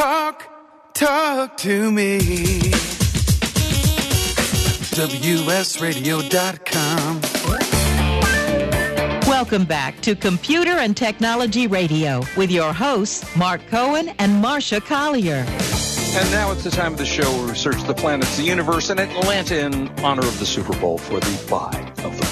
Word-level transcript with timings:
Talk, 0.00 0.48
talk 0.94 1.58
to 1.58 1.92
me. 1.92 2.20
WSRadio.com. 4.96 7.20
Welcome 9.28 9.66
back 9.66 10.00
to 10.00 10.16
Computer 10.16 10.70
and 10.70 10.96
Technology 10.96 11.66
Radio 11.66 12.22
with 12.34 12.50
your 12.50 12.72
hosts, 12.72 13.26
Mark 13.36 13.60
Cohen 13.66 14.08
and 14.18 14.42
Marsha 14.42 14.82
Collier. 14.82 15.44
And 16.18 16.30
now 16.30 16.50
it's 16.50 16.64
the 16.64 16.70
time 16.70 16.94
of 16.94 16.98
the 16.98 17.04
show 17.04 17.30
where 17.32 17.48
we 17.48 17.54
search 17.54 17.82
the 17.82 17.92
planets, 17.92 18.38
the 18.38 18.44
universe, 18.44 18.88
and 18.88 18.98
Atlanta 18.98 19.66
in 19.66 19.90
honor 20.00 20.26
of 20.26 20.38
the 20.38 20.46
Super 20.46 20.72
Bowl 20.80 20.96
for 20.96 21.20
the 21.20 21.46
buy 21.50 21.92
of 22.02 22.16
the 22.16 22.22
week. 22.22 22.30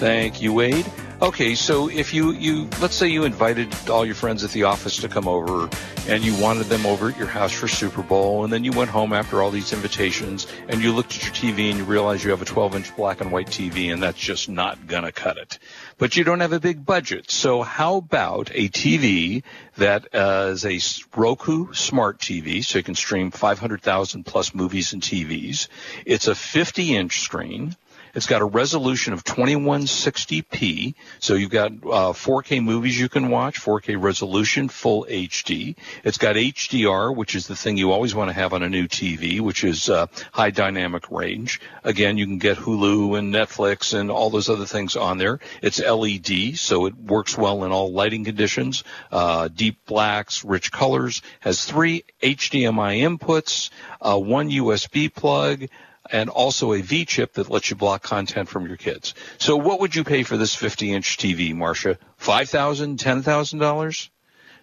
Thank 0.00 0.42
you, 0.42 0.52
Wade. 0.52 0.86
Okay, 1.22 1.54
so 1.54 1.90
if 1.90 2.14
you, 2.14 2.32
you 2.32 2.66
let's 2.80 2.94
say 2.94 3.06
you 3.06 3.24
invited 3.24 3.90
all 3.90 4.06
your 4.06 4.14
friends 4.14 4.42
at 4.42 4.52
the 4.52 4.62
office 4.62 4.96
to 5.02 5.08
come 5.08 5.28
over 5.28 5.68
and 6.08 6.24
you 6.24 6.34
wanted 6.40 6.68
them 6.68 6.86
over 6.86 7.10
at 7.10 7.18
your 7.18 7.26
house 7.26 7.52
for 7.52 7.68
Super 7.68 8.00
Bowl 8.00 8.42
and 8.42 8.50
then 8.50 8.64
you 8.64 8.72
went 8.72 8.88
home 8.88 9.12
after 9.12 9.42
all 9.42 9.50
these 9.50 9.74
invitations 9.74 10.46
and 10.68 10.82
you 10.82 10.94
looked 10.94 11.14
at 11.14 11.22
your 11.22 11.32
TV 11.34 11.68
and 11.68 11.78
you 11.78 11.84
realized 11.84 12.24
you 12.24 12.30
have 12.30 12.40
a 12.40 12.46
12 12.46 12.74
inch 12.74 12.96
black 12.96 13.20
and 13.20 13.30
white 13.30 13.48
TV 13.48 13.92
and 13.92 14.02
that's 14.02 14.18
just 14.18 14.48
not 14.48 14.86
gonna 14.86 15.12
cut 15.12 15.36
it. 15.36 15.58
But 15.98 16.16
you 16.16 16.24
don't 16.24 16.40
have 16.40 16.54
a 16.54 16.60
big 16.60 16.86
budget. 16.86 17.30
So 17.30 17.60
how 17.60 17.96
about 17.96 18.50
a 18.54 18.70
TV 18.70 19.42
that 19.76 20.14
uh, 20.14 20.52
is 20.52 20.64
a 20.64 20.80
Roku 21.14 21.74
smart 21.74 22.18
TV 22.18 22.64
so 22.64 22.78
you 22.78 22.82
can 22.82 22.94
stream 22.94 23.30
500,000 23.30 24.24
plus 24.24 24.54
movies 24.54 24.94
and 24.94 25.02
TVs. 25.02 25.68
It's 26.06 26.28
a 26.28 26.34
50 26.34 26.96
inch 26.96 27.20
screen. 27.20 27.76
It's 28.14 28.26
got 28.26 28.42
a 28.42 28.44
resolution 28.44 29.12
of 29.12 29.22
2160p, 29.24 30.94
so 31.20 31.34
you've 31.34 31.50
got 31.50 31.72
uh, 31.72 32.12
4K 32.12 32.62
movies 32.62 32.98
you 32.98 33.08
can 33.08 33.30
watch, 33.30 33.60
4K 33.60 34.02
resolution, 34.02 34.68
full 34.68 35.06
HD. 35.08 35.76
It's 36.02 36.18
got 36.18 36.36
HDR, 36.36 37.14
which 37.14 37.34
is 37.34 37.46
the 37.46 37.54
thing 37.54 37.76
you 37.76 37.92
always 37.92 38.14
want 38.14 38.28
to 38.28 38.34
have 38.34 38.52
on 38.52 38.62
a 38.62 38.68
new 38.68 38.88
TV, 38.88 39.40
which 39.40 39.62
is 39.64 39.88
uh, 39.88 40.06
high 40.32 40.50
dynamic 40.50 41.10
range. 41.10 41.60
Again, 41.84 42.18
you 42.18 42.26
can 42.26 42.38
get 42.38 42.56
Hulu 42.56 43.18
and 43.18 43.32
Netflix 43.32 43.98
and 43.98 44.10
all 44.10 44.30
those 44.30 44.48
other 44.48 44.66
things 44.66 44.96
on 44.96 45.18
there. 45.18 45.38
It's 45.62 45.80
LED, 45.80 46.56
so 46.56 46.86
it 46.86 46.96
works 46.96 47.38
well 47.38 47.64
in 47.64 47.72
all 47.72 47.92
lighting 47.92 48.24
conditions. 48.24 48.82
Uh, 49.12 49.48
deep 49.48 49.84
blacks, 49.86 50.44
rich 50.44 50.72
colors. 50.72 51.22
Has 51.40 51.64
three 51.64 52.04
HDMI 52.22 53.18
inputs, 53.18 53.70
uh, 54.00 54.18
one 54.18 54.50
USB 54.50 55.12
plug 55.12 55.68
and 56.12 56.28
also 56.30 56.72
a 56.72 56.80
V 56.82 57.04
chip 57.04 57.34
that 57.34 57.50
lets 57.50 57.70
you 57.70 57.76
block 57.76 58.02
content 58.02 58.48
from 58.48 58.66
your 58.66 58.76
kids. 58.76 59.14
So 59.38 59.56
what 59.56 59.80
would 59.80 59.94
you 59.94 60.04
pay 60.04 60.22
for 60.22 60.36
this 60.36 60.54
50 60.54 60.92
inch 60.92 61.16
TV, 61.16 61.54
Marsha? 61.54 61.96
Five 62.16 62.48
thousand, 62.48 62.98
ten 62.98 63.22
thousand 63.22 63.58
dollars? 63.60 64.10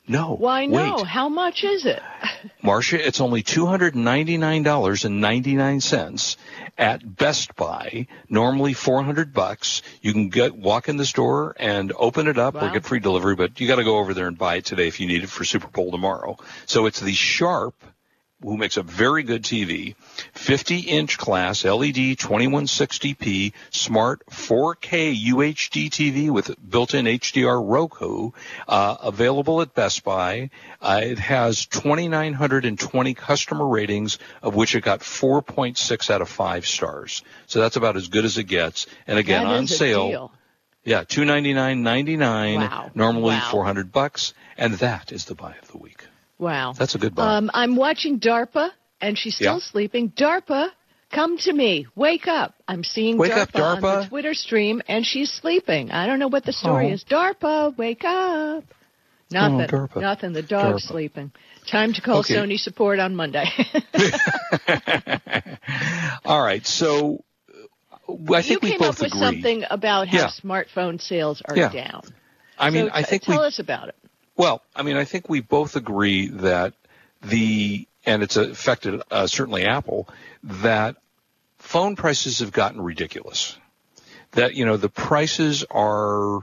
No. 0.09 0.36
Why 0.36 0.67
no? 0.67 0.95
Wait. 0.95 1.06
How 1.06 1.28
much 1.28 1.66
is 1.66 1.86
it? 1.86 2.02
Marsha, 2.64 2.98
it's 2.98 3.20
only 3.20 3.44
$299.99 3.44 6.38
at 6.78 7.16
Best 7.17 7.56
Buy. 7.56 8.08
Normally 8.30 8.73
400 8.73 9.34
bucks. 9.34 9.82
You 10.02 10.14
can 10.14 10.30
get 10.30 10.56
walk 10.56 10.88
in 10.89 10.95
the 10.98 11.06
store 11.06 11.56
and 11.59 11.92
open 11.98 12.28
it 12.28 12.38
up 12.38 12.54
Wow. 12.56 12.70
or 12.70 12.73
get 12.73 12.86
free 12.86 13.00
delivery, 13.00 13.36
but 13.36 13.59
you 13.59 13.67
got 13.67 13.76
to 13.78 13.84
go 13.84 13.98
over 13.98 14.14
there 14.14 14.28
and 14.28 14.38
buy 14.38 14.56
it 14.56 14.66
today 14.66 14.88
if 14.88 15.00
you 15.02 15.08
need 15.08 15.23
it 15.23 15.30
for 15.30 15.44
Super 15.44 15.67
Bowl 15.67 15.92
tomorrow. 15.92 16.38
So 16.67 16.86
it's 16.86 17.00
the 17.02 17.14
Sharp 17.14 17.76
who 18.43 18.55
makes 18.55 18.77
a 18.77 18.83
very 18.83 19.23
good 19.23 19.41
TV, 19.43 19.95
50 20.33 20.80
inch 20.81 21.17
class 21.17 21.66
LED 21.66 22.17
2160p 22.17 23.52
smart 23.71 24.21
4K 24.27 25.16
UHD 25.31 25.89
TV 25.89 26.30
with 26.30 26.55
built-in 26.69 27.05
HDR 27.05 27.59
Roku, 27.67 28.31
uh, 28.67 28.95
available 29.02 29.61
at 29.61 29.73
Best 29.73 30.03
Buy. 30.03 30.52
Uh, 30.81 31.02
it 31.03 31.17
has 31.19 31.65
2,920 31.65 33.13
customer 33.15 33.67
ratings, 33.67 34.19
of 34.43 34.53
which 34.55 34.75
it 34.75 34.81
got 34.81 34.99
4.6 34.99 36.09
out 36.11 36.21
of 36.21 36.30
5 36.30 36.65
stars. 36.67 37.23
So 37.47 37.59
that's 37.59 37.75
about 37.75 37.97
as 37.97 38.08
good 38.08 38.26
as 38.26 38.37
it 38.37 38.43
gets. 38.43 38.86
And 39.08 39.17
again, 39.17 39.43
That 39.45 39.53
on 39.55 39.67
sale. 39.67 40.08
deal. 40.09 40.31
Yeah, 40.83 41.03
two 41.03 41.26
ninety 41.26 41.53
nine 41.53 41.83
ninety 41.83 42.15
nine. 42.15 42.61
Wow. 42.61 42.92
Normally 42.95 43.36
Wow. 43.36 43.49
four 43.52 43.65
hundred 43.65 43.92
bucks, 43.92 44.33
and 44.58 44.76
that 44.76 45.11
is 45.11 45.26
the 45.26 45.36
buy 45.36 45.53
of 45.61 45.67
the 45.70 45.77
week. 45.77 46.05
Wow. 46.39 46.73
That's 46.73 46.95
a 46.95 46.99
good 46.99 47.15
buy. 47.15 47.37
Um, 47.37 47.52
I'm 47.53 47.75
watching 47.75 48.20
DARPA, 48.20 48.70
and 49.02 49.17
she's 49.17 49.36
still 49.36 49.55
Yeah. 49.55 49.59
sleeping. 49.59 50.11
DARPA, 50.11 50.70
come 51.11 51.37
to 51.39 51.53
me. 51.53 51.87
Wake 51.95 52.27
up. 52.27 52.53
I'm 52.67 52.83
seeing 52.83 53.17
Wake 53.17 53.31
DARPA, 53.31 53.59
up, 53.59 53.83
on 53.83 53.99
the 54.02 54.05
Twitter 54.08 54.33
stream, 54.33 54.81
and 54.87 55.05
she's 55.05 55.31
sleeping. 55.31 55.92
I 55.92 56.05
don't 56.05 56.20
know 56.20 56.27
what 56.27 56.45
the 56.45 56.53
story 56.53 56.89
Oh. 56.89 56.93
is. 56.93 57.03
DARPA, 57.03 57.76
wake 57.77 58.03
up. 58.05 58.64
Nothing. 59.31 59.67
DARPA. 59.67 60.02
Nothing. 60.02 60.33
The 60.33 60.42
dog's 60.42 60.86
DARPA. 60.86 60.89
sleeping. 60.89 61.31
Time 61.65 61.93
to 61.93 62.02
call 62.02 62.20
Okay. 62.20 62.36
Sony 62.36 62.59
support 62.59 62.99
on 62.99 63.15
Monday. 63.15 63.49
All 66.26 66.42
right, 66.42 66.65
so 66.65 67.23
uh, 68.08 68.14
I 68.33 68.37
you 68.37 68.43
think 68.43 68.61
we 68.61 68.70
came 68.71 68.80
both 68.80 68.95
up 68.95 68.99
with 69.02 69.08
agree. 69.11 69.20
something 69.20 69.64
about 69.70 70.08
how 70.08 70.17
Yeah. 70.17 70.27
smartphone 70.27 71.02
sales 71.02 71.42
are 71.45 71.58
Yeah. 71.58 71.70
down. 71.70 72.02
I 72.58 72.70
mean, 72.70 72.86
So 72.87 72.92
I 72.93 73.02
t- 73.02 73.09
think 73.09 73.27
we 73.27 73.33
tell 73.36 73.43
us 73.43 73.59
about 73.59 73.89
it. 73.89 73.95
Well, 74.37 74.61
I 74.75 74.83
mean, 74.83 74.95
I 74.98 75.03
think 75.03 75.27
we 75.30 75.42
both 75.42 75.75
agree 75.75 76.27
that 76.27 76.73
the 77.21 77.87
and 78.05 78.23
it's 78.23 78.37
affected 78.37 79.02
uh, 79.11 79.27
certainly 79.27 79.65
Apple 79.65 80.08
that 80.43 80.95
phone 81.58 81.95
prices 81.95 82.39
have 82.39 82.52
gotten 82.52 82.80
ridiculous. 82.81 83.58
That 84.31 84.53
you 84.53 84.65
know 84.65 84.77
the 84.77 84.89
prices 84.89 85.65
are 85.71 86.42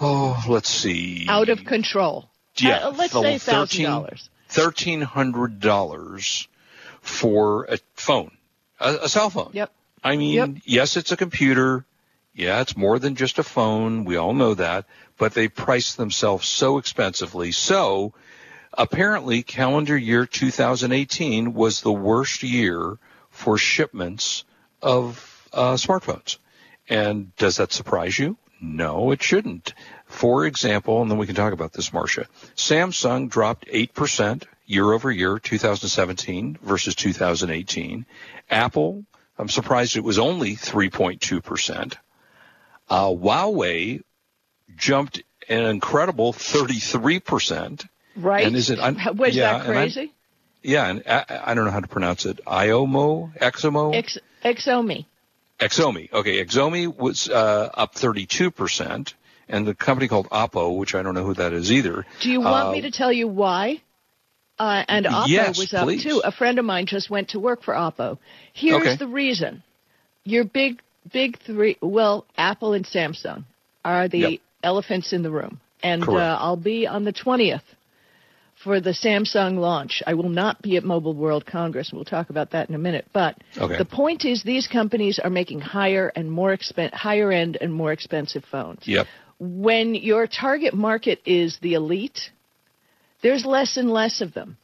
oh 0.00 0.44
let's 0.48 0.70
see 0.70 1.26
Out 1.28 1.48
of 1.50 1.64
control. 1.64 2.30
yeah 2.56 2.86
Uh, 2.86 2.90
let's 2.92 3.12
say 3.12 3.38
thousand 3.38 3.84
dollars. 3.84 4.30
thirteen 4.48 5.02
hundred 5.02 5.60
dollars 5.60 6.48
for 7.02 7.64
a 7.64 7.78
phone 7.94 8.30
a, 8.80 8.94
a 9.02 9.08
cell 9.08 9.30
phone. 9.30 9.50
Yep. 9.52 9.70
I 10.02 10.16
mean, 10.16 10.34
Yep. 10.34 10.50
yes, 10.64 10.96
it's 10.96 11.12
a 11.12 11.16
computer. 11.16 11.84
Yeah, 12.36 12.60
it's 12.60 12.76
more 12.76 12.98
than 12.98 13.14
just 13.14 13.38
a 13.38 13.42
phone. 13.42 14.04
We 14.04 14.16
all 14.16 14.34
know 14.34 14.52
that. 14.52 14.84
But 15.16 15.32
they 15.32 15.48
price 15.48 15.94
themselves 15.94 16.46
so 16.46 16.76
expensively. 16.76 17.50
So 17.50 18.12
apparently 18.74 19.42
calendar 19.42 19.96
year 19.96 20.26
2018 20.26 21.54
was 21.54 21.80
the 21.80 21.92
worst 21.92 22.42
year 22.42 22.98
for 23.30 23.56
shipments 23.56 24.44
of 24.82 25.48
uh, 25.50 25.74
smartphones. 25.74 26.36
And 26.90 27.34
does 27.36 27.56
that 27.56 27.72
surprise 27.72 28.18
you? 28.18 28.36
No, 28.60 29.12
it 29.12 29.22
shouldn't. 29.22 29.72
For 30.04 30.44
example, 30.44 31.00
and 31.00 31.10
then 31.10 31.16
we 31.16 31.26
can 31.26 31.36
talk 31.36 31.54
about 31.54 31.72
this, 31.72 31.88
Marsha. 31.88 32.26
Samsung 32.54 33.30
dropped 33.30 33.66
8% 33.66 34.44
year 34.66 34.92
over 34.92 35.10
year, 35.10 35.38
2017 35.38 36.58
versus 36.62 36.94
2018. 36.94 38.04
Apple, 38.50 39.06
I'm 39.38 39.48
surprised 39.48 39.96
it 39.96 40.04
was 40.04 40.18
only 40.18 40.54
3.2%. 40.54 41.96
Uh, 42.88 43.06
Huawei 43.08 44.02
jumped 44.76 45.22
an 45.48 45.64
incredible 45.64 46.32
33%. 46.32 47.86
Right? 48.16 48.46
And 48.46 48.56
is 48.56 48.70
it? 48.70 48.78
un- 48.78 48.98
Was 49.16 49.34
yeah, 49.36 49.58
that 49.58 49.66
and 49.66 49.78
I- 49.78 49.82
crazy? 49.82 50.12
yeah, 50.62 50.88
and 50.88 51.02
I, 51.06 51.24
I 51.46 51.54
don't 51.54 51.64
know 51.66 51.70
how 51.70 51.80
to 51.80 51.88
pronounce 51.88 52.24
it. 52.26 52.40
Iomo, 52.46 53.36
Exomo, 53.38 53.94
Ex- 53.94 54.18
Exomi. 54.44 55.06
Exomi. 55.60 56.12
Okay, 56.12 56.44
Exomi 56.44 56.94
was 56.94 57.28
uh, 57.28 57.70
up 57.74 57.94
32%, 57.94 59.14
and 59.48 59.66
the 59.66 59.74
company 59.74 60.08
called 60.08 60.28
Oppo, 60.30 60.76
which 60.76 60.94
I 60.94 61.02
don't 61.02 61.14
know 61.14 61.24
who 61.24 61.34
that 61.34 61.52
is 61.52 61.70
either. 61.72 62.04
Do 62.20 62.30
you 62.30 62.40
want 62.40 62.68
uh, 62.68 62.72
me 62.72 62.80
to 62.82 62.90
tell 62.90 63.12
you 63.12 63.28
why? 63.28 63.80
Uh, 64.58 64.84
and 64.88 65.04
Oppo 65.06 65.28
Yes, 65.28 65.58
was 65.58 65.74
up 65.74 65.84
please. 65.84 66.02
too. 66.02 66.22
A 66.24 66.32
friend 66.32 66.58
of 66.58 66.64
mine 66.64 66.86
just 66.86 67.10
went 67.10 67.30
to 67.30 67.38
work 67.40 67.62
for 67.62 67.74
Oppo. 67.74 68.18
Here's 68.54 68.80
Okay. 68.80 68.96
the 68.96 69.06
reason. 69.06 69.62
Your 70.24 70.44
big, 70.44 70.80
big 71.12 71.38
three, 71.44 71.76
well, 71.80 72.26
Apple 72.36 72.72
and 72.74 72.86
Samsung 72.86 73.44
are 73.84 74.08
the 74.08 74.18
Yep. 74.18 74.40
elephants 74.62 75.12
in 75.12 75.22
the 75.22 75.30
room. 75.30 75.60
And 75.82 76.08
uh, 76.08 76.36
I'll 76.40 76.56
be 76.56 76.86
on 76.86 77.04
the 77.04 77.12
20th 77.12 77.62
for 78.64 78.80
the 78.80 78.90
Samsung 78.90 79.58
launch. 79.58 80.02
I 80.06 80.14
will 80.14 80.30
not 80.30 80.62
be 80.62 80.76
at 80.76 80.84
Mobile 80.84 81.14
World 81.14 81.44
Congress. 81.46 81.90
We'll 81.92 82.04
talk 82.04 82.30
about 82.30 82.50
that 82.52 82.68
in 82.68 82.74
a 82.74 82.78
minute. 82.78 83.06
But 83.12 83.36
Okay. 83.56 83.76
the 83.76 83.84
point 83.84 84.24
is, 84.24 84.42
these 84.42 84.66
companies 84.66 85.18
are 85.22 85.30
making 85.30 85.60
higher 85.60 86.10
and 86.16 86.30
more 86.32 86.56
expen- 86.56 86.92
higher 86.92 87.30
end 87.30 87.58
and 87.60 87.72
more 87.72 87.92
expensive 87.92 88.44
phones 88.50 88.88
Yep. 88.88 89.06
when 89.38 89.94
your 89.94 90.26
target 90.26 90.72
market 90.74 91.20
is 91.26 91.58
the 91.60 91.74
elite, 91.74 92.30
there's 93.22 93.44
less 93.44 93.76
and 93.76 93.90
less 93.90 94.20
of 94.22 94.32
them. 94.32 94.56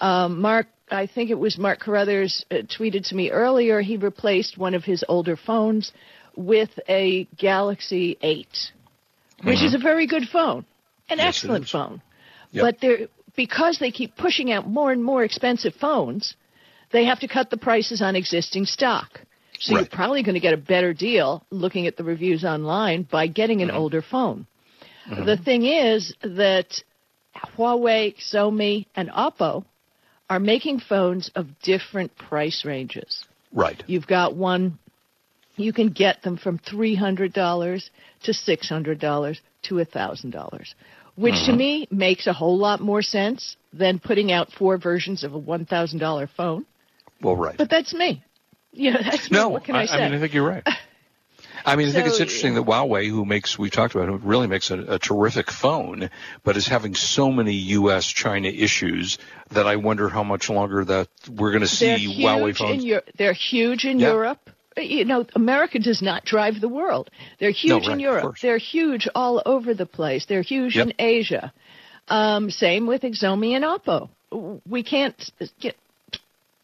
Um, 0.00 0.40
Mark, 0.40 0.68
I 0.90 1.06
think 1.06 1.30
it 1.30 1.38
was 1.38 1.58
Mark 1.58 1.80
Carruthers 1.80 2.44
uh, 2.50 2.56
tweeted 2.78 3.08
to 3.08 3.14
me 3.14 3.30
earlier. 3.30 3.80
He 3.80 3.96
replaced 3.96 4.58
one 4.58 4.74
of 4.74 4.84
his 4.84 5.04
older 5.08 5.36
phones 5.36 5.92
with 6.36 6.70
a 6.88 7.24
Galaxy 7.36 8.16
8, 8.22 8.46
which 9.44 9.62
is 9.62 9.74
a 9.74 9.78
very 9.78 10.06
good 10.06 10.28
phone, 10.32 10.64
an 11.08 11.18
Mm-hmm. 11.18 11.18
Yes, 11.18 11.28
excellent 11.36 11.68
phone. 11.68 12.02
Yep. 12.52 12.62
But 12.64 12.80
they're 12.80 12.98
because 13.36 13.78
they 13.78 13.90
keep 13.92 14.16
pushing 14.16 14.50
out 14.50 14.66
more 14.66 14.90
and 14.90 15.02
more 15.04 15.22
expensive 15.22 15.72
phones, 15.80 16.34
they 16.90 17.04
have 17.04 17.20
to 17.20 17.28
cut 17.28 17.50
the 17.50 17.56
prices 17.56 18.02
on 18.02 18.16
existing 18.16 18.64
stock. 18.66 19.20
So 19.60 19.74
you're 19.76 19.86
probably 19.86 20.22
going 20.22 20.34
to 20.34 20.40
get 20.40 20.54
a 20.54 20.58
better 20.58 20.92
deal 20.92 21.44
looking 21.50 21.86
at 21.86 21.96
the 21.96 22.04
reviews 22.04 22.44
online 22.44 23.02
by 23.10 23.26
getting 23.28 23.58
Mm-hmm. 23.58 23.70
an 23.70 23.76
older 23.76 24.02
phone. 24.02 24.46
The 25.08 25.36
thing 25.38 25.64
is 25.64 26.14
that 26.22 26.82
Huawei, 27.56 28.14
Xiaomi, 28.18 28.86
and 28.94 29.08
Oppo 29.10 29.64
are 30.30 30.40
making 30.40 30.80
phones 30.80 31.30
of 31.34 31.46
different 31.62 32.16
price 32.16 32.64
ranges. 32.64 33.24
Right. 33.52 33.82
You've 33.86 34.06
got 34.06 34.34
one, 34.34 34.78
you 35.56 35.72
can 35.72 35.88
get 35.90 36.22
them 36.22 36.36
from 36.36 36.58
$300 36.58 37.90
to 38.24 38.32
$600 38.32 39.38
to 39.62 39.74
$1,000, 39.74 40.74
which 41.16 41.34
to 41.34 41.40
uh-huh. 41.40 41.56
me 41.56 41.88
makes 41.90 42.26
a 42.26 42.32
whole 42.32 42.58
lot 42.58 42.80
more 42.80 43.02
sense 43.02 43.56
than 43.72 43.98
putting 43.98 44.30
out 44.32 44.52
four 44.52 44.78
versions 44.78 45.24
of 45.24 45.34
a 45.34 45.40
$1,000 45.40 46.28
phone. 46.36 46.66
Well, 47.22 47.36
right. 47.36 47.56
But 47.56 47.70
that's 47.70 47.94
me. 47.94 48.22
You 48.70 48.92
know, 48.92 49.00
that's 49.02 49.30
me. 49.30 49.38
no, 49.38 49.48
What 49.48 49.64
can 49.64 49.74
I, 49.74 49.86
say? 49.86 49.96
mean, 49.96 50.14
I 50.14 50.20
think 50.20 50.34
you're 50.34 50.46
right. 50.46 50.62
I 51.64 51.76
mean, 51.76 51.88
I 51.88 51.92
think 51.92 52.06
it's 52.06 52.20
interesting 52.20 52.54
that 52.54 52.64
Huawei, 52.64 53.08
who 53.08 53.24
makes, 53.24 53.58
we 53.58 53.70
talked 53.70 53.94
about, 53.94 54.08
who 54.08 54.16
really 54.18 54.46
makes 54.46 54.70
a, 54.70 54.78
a 54.94 54.98
terrific 54.98 55.50
phone, 55.50 56.10
but 56.44 56.56
is 56.56 56.66
having 56.66 56.94
so 56.94 57.30
many 57.30 57.52
U.S. 57.52 58.06
China 58.06 58.48
issues 58.48 59.18
that 59.50 59.66
I 59.66 59.76
wonder 59.76 60.08
how 60.08 60.22
much 60.22 60.48
longer 60.50 60.84
that 60.84 61.08
we're 61.30 61.50
going 61.50 61.62
to 61.62 61.66
see 61.68 62.22
Huawei 62.22 62.48
in 62.48 62.54
phones. 62.54 62.84
Eu- 62.84 63.00
they're 63.16 63.32
huge 63.32 63.84
in 63.84 63.98
Yeah. 63.98 64.08
Europe. 64.12 64.50
You 64.76 65.04
know, 65.04 65.26
America 65.34 65.80
does 65.80 66.00
not 66.02 66.24
drive 66.24 66.60
the 66.60 66.68
world. 66.68 67.10
They're 67.40 67.50
huge 67.50 67.86
right, 67.88 67.94
in 67.94 68.00
Europe. 68.00 68.36
They're 68.40 68.58
huge 68.58 69.08
all 69.14 69.42
over 69.44 69.74
the 69.74 69.86
place. 69.86 70.26
They're 70.26 70.42
huge 70.42 70.76
Yep. 70.76 70.86
in 70.86 70.92
Asia. 71.00 71.52
Um, 72.06 72.50
same 72.50 72.86
with 72.86 73.02
Xiaomi 73.02 73.56
and 73.56 73.64
Oppo. 73.64 74.08
We 74.68 74.82
can't 74.84 75.16
get. 75.60 75.74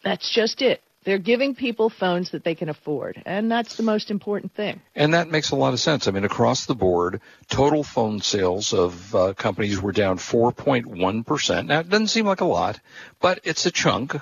That's 0.05 0.33
just 0.33 0.63
it. 0.63 0.81
They're 1.05 1.19
giving 1.19 1.55
people 1.55 1.91
phones 1.91 2.31
that 2.31 2.45
they 2.45 2.55
can 2.55 2.69
afford, 2.71 3.23
and 3.27 3.51
that's 3.53 3.77
the 3.77 3.83
most 3.83 4.11
important 4.11 4.55
thing. 4.55 4.81
And 4.95 5.13
that 5.15 5.29
makes 5.29 5.51
a 5.51 5.57
lot 5.57 5.75
of 5.75 5.81
sense. 5.81 6.09
I 6.09 6.11
mean, 6.11 6.25
across 6.25 6.65
the 6.65 6.75
board, 6.75 7.21
total 7.49 7.85
phone 7.85 8.21
sales 8.21 8.73
of 8.73 9.15
uh, 9.15 9.35
companies 9.35 9.81
were 9.81 9.93
down 9.93 10.17
4.1%. 10.17 11.67
Now, 11.67 11.81
it 11.81 11.89
doesn't 11.91 12.09
seem 12.09 12.27
like 12.27 12.41
a 12.41 12.47
lot, 12.47 12.81
but 13.21 13.41
it's 13.45 13.67
a 13.67 13.71
chunk. 13.71 14.17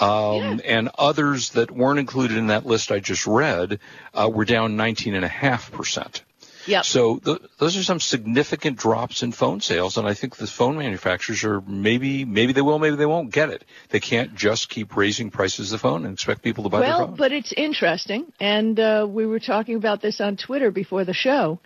Um, 0.00 0.60
And 0.64 0.90
others 0.98 1.50
that 1.50 1.70
weren't 1.70 2.00
included 2.00 2.36
in 2.36 2.48
that 2.48 2.66
list 2.66 2.90
I 2.90 2.98
just 2.98 3.28
read 3.28 3.78
uh, 4.12 4.28
were 4.28 4.44
down 4.44 4.76
19.5%. 4.76 6.20
Yep. 6.66 6.84
So 6.84 7.18
th- 7.18 7.38
those 7.58 7.76
are 7.76 7.82
some 7.82 8.00
significant 8.00 8.78
drops 8.78 9.22
in 9.22 9.32
phone 9.32 9.60
sales, 9.60 9.98
and 9.98 10.06
I 10.06 10.14
think 10.14 10.36
the 10.36 10.46
phone 10.46 10.78
manufacturers 10.78 11.44
are 11.44 11.60
maybe 11.60 12.24
maybe 12.24 12.52
they 12.52 12.62
will, 12.62 12.78
maybe 12.78 12.96
they 12.96 13.06
won't 13.06 13.30
get 13.32 13.50
it. 13.50 13.64
They 13.90 14.00
can't 14.00 14.34
just 14.34 14.68
keep 14.68 14.96
raising 14.96 15.30
prices 15.30 15.72
of 15.72 15.80
the 15.80 15.82
phone 15.82 16.04
and 16.04 16.14
expect 16.14 16.42
people 16.42 16.64
to 16.64 16.70
buy 16.70 16.80
their 16.80 16.88
Well, 16.90 17.06
phone. 17.08 17.16
but 17.16 17.32
it's 17.32 17.52
interesting, 17.56 18.32
and 18.40 18.78
uh, 18.80 19.06
we 19.08 19.26
were 19.26 19.40
talking 19.40 19.76
about 19.76 20.00
this 20.00 20.20
on 20.20 20.36
Twitter 20.36 20.70
before 20.70 21.04
the 21.04 21.14
show. 21.14 21.58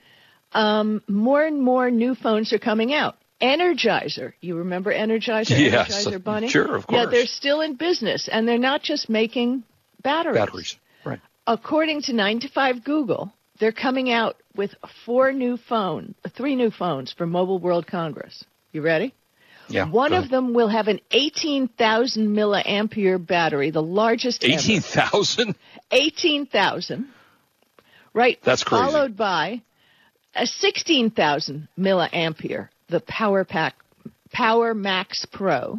Um, 0.52 1.02
more 1.06 1.42
and 1.44 1.60
more 1.62 1.90
new 1.90 2.14
phones 2.14 2.52
are 2.52 2.58
coming 2.58 2.94
out. 2.94 3.16
Energizer, 3.40 4.32
you 4.40 4.56
remember 4.56 4.92
Energizer? 4.92 5.50
Yes, 5.58 6.06
Energizer 6.06 6.22
Bunny? 6.24 6.48
sure, 6.48 6.74
of 6.74 6.86
course. 6.86 6.98
Yeah, 6.98 7.06
they're 7.10 7.26
still 7.26 7.60
in 7.60 7.74
business, 7.76 8.28
and 8.30 8.48
they're 8.48 8.58
not 8.58 8.82
just 8.82 9.08
making 9.08 9.62
batteries. 10.02 10.34
Batteries, 10.38 10.76
right? 11.04 11.20
According 11.46 12.02
to 12.02 12.12
9 12.12 12.40
to 12.40 12.48
5 12.48 12.82
Google, 12.84 13.32
they're 13.58 13.72
coming 13.72 14.10
out 14.10 14.36
with 14.54 14.74
four 15.04 15.32
new 15.32 15.56
phone, 15.56 16.14
three 16.36 16.56
new 16.56 16.70
phones 16.70 17.12
for 17.12 17.26
Mobile 17.26 17.58
World 17.58 17.86
Congress. 17.86 18.44
You 18.72 18.82
ready? 18.82 19.14
Yeah. 19.68 19.86
One 19.88 20.14
of 20.14 20.30
them 20.30 20.54
will 20.54 20.68
have 20.68 20.88
an 20.88 21.00
18,000 21.10 22.28
milliampere 22.28 23.24
battery, 23.24 23.70
the 23.70 23.82
largest 23.82 24.42
eighteen 24.44 24.80
thousand. 24.80 25.56
18,000. 25.90 27.08
Right. 28.14 28.38
That's 28.42 28.64
crazy. 28.64 28.84
Followed 28.84 29.16
by 29.16 29.60
a 30.34 30.46
16,000 30.46 31.68
milliampere, 31.78 32.68
the 32.88 33.00
Power 33.00 33.44
Pack, 33.44 33.74
Power 34.32 34.74
Max 34.74 35.26
Pro. 35.30 35.78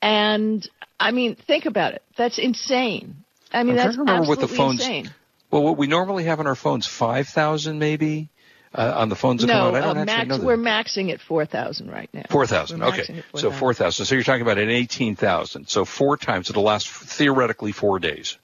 And 0.00 0.68
I 0.98 1.10
mean, 1.10 1.36
think 1.46 1.66
about 1.66 1.92
it. 1.94 2.02
That's 2.16 2.38
insane. 2.38 3.24
I 3.52 3.62
mean, 3.64 3.72
I'm 3.72 3.76
trying 3.76 3.86
that's 3.86 3.96
to 3.96 4.00
remember 4.00 4.28
what 4.28 4.38
the 4.38 4.44
absolutely 4.44 4.56
phones- 4.56 4.80
insane. 4.80 5.10
Well, 5.50 5.62
what 5.62 5.76
we 5.78 5.86
normally 5.86 6.24
have 6.24 6.40
on 6.40 6.46
our 6.46 6.54
phones, 6.54 6.86
five 6.86 7.28
thousand 7.28 7.78
maybe 7.78 8.28
uh, 8.74 8.92
on 8.96 9.08
the 9.08 9.16
phones 9.16 9.40
that 9.40 9.46
No, 9.46 9.52
come 9.54 9.62
out. 9.68 9.74
I 9.74 9.80
don't 9.80 9.96
uh, 9.96 10.00
actually 10.00 10.16
max, 10.16 10.28
know 10.28 10.38
that. 10.38 10.46
we're 10.46 10.56
maxing 10.56 11.10
at 11.12 11.20
4,000 11.20 11.90
right 11.90 12.10
now. 12.12 12.24
Four 12.28 12.46
thousand. 12.46 12.82
Okay, 12.82 13.00
maxing 13.02 13.18
at 13.18 13.24
so 13.38 13.50
4,000. 13.50 14.04
So 14.04 14.14
you're 14.14 14.24
talking 14.24 14.42
about 14.42 14.58
an 14.58 14.68
eighteen 14.68 15.16
thousand. 15.16 15.68
So 15.68 15.84
four 15.84 16.16
times. 16.16 16.50
It'll 16.50 16.62
last 16.64 16.88
theoretically 16.88 17.72
four 17.72 17.98
days. 17.98 18.36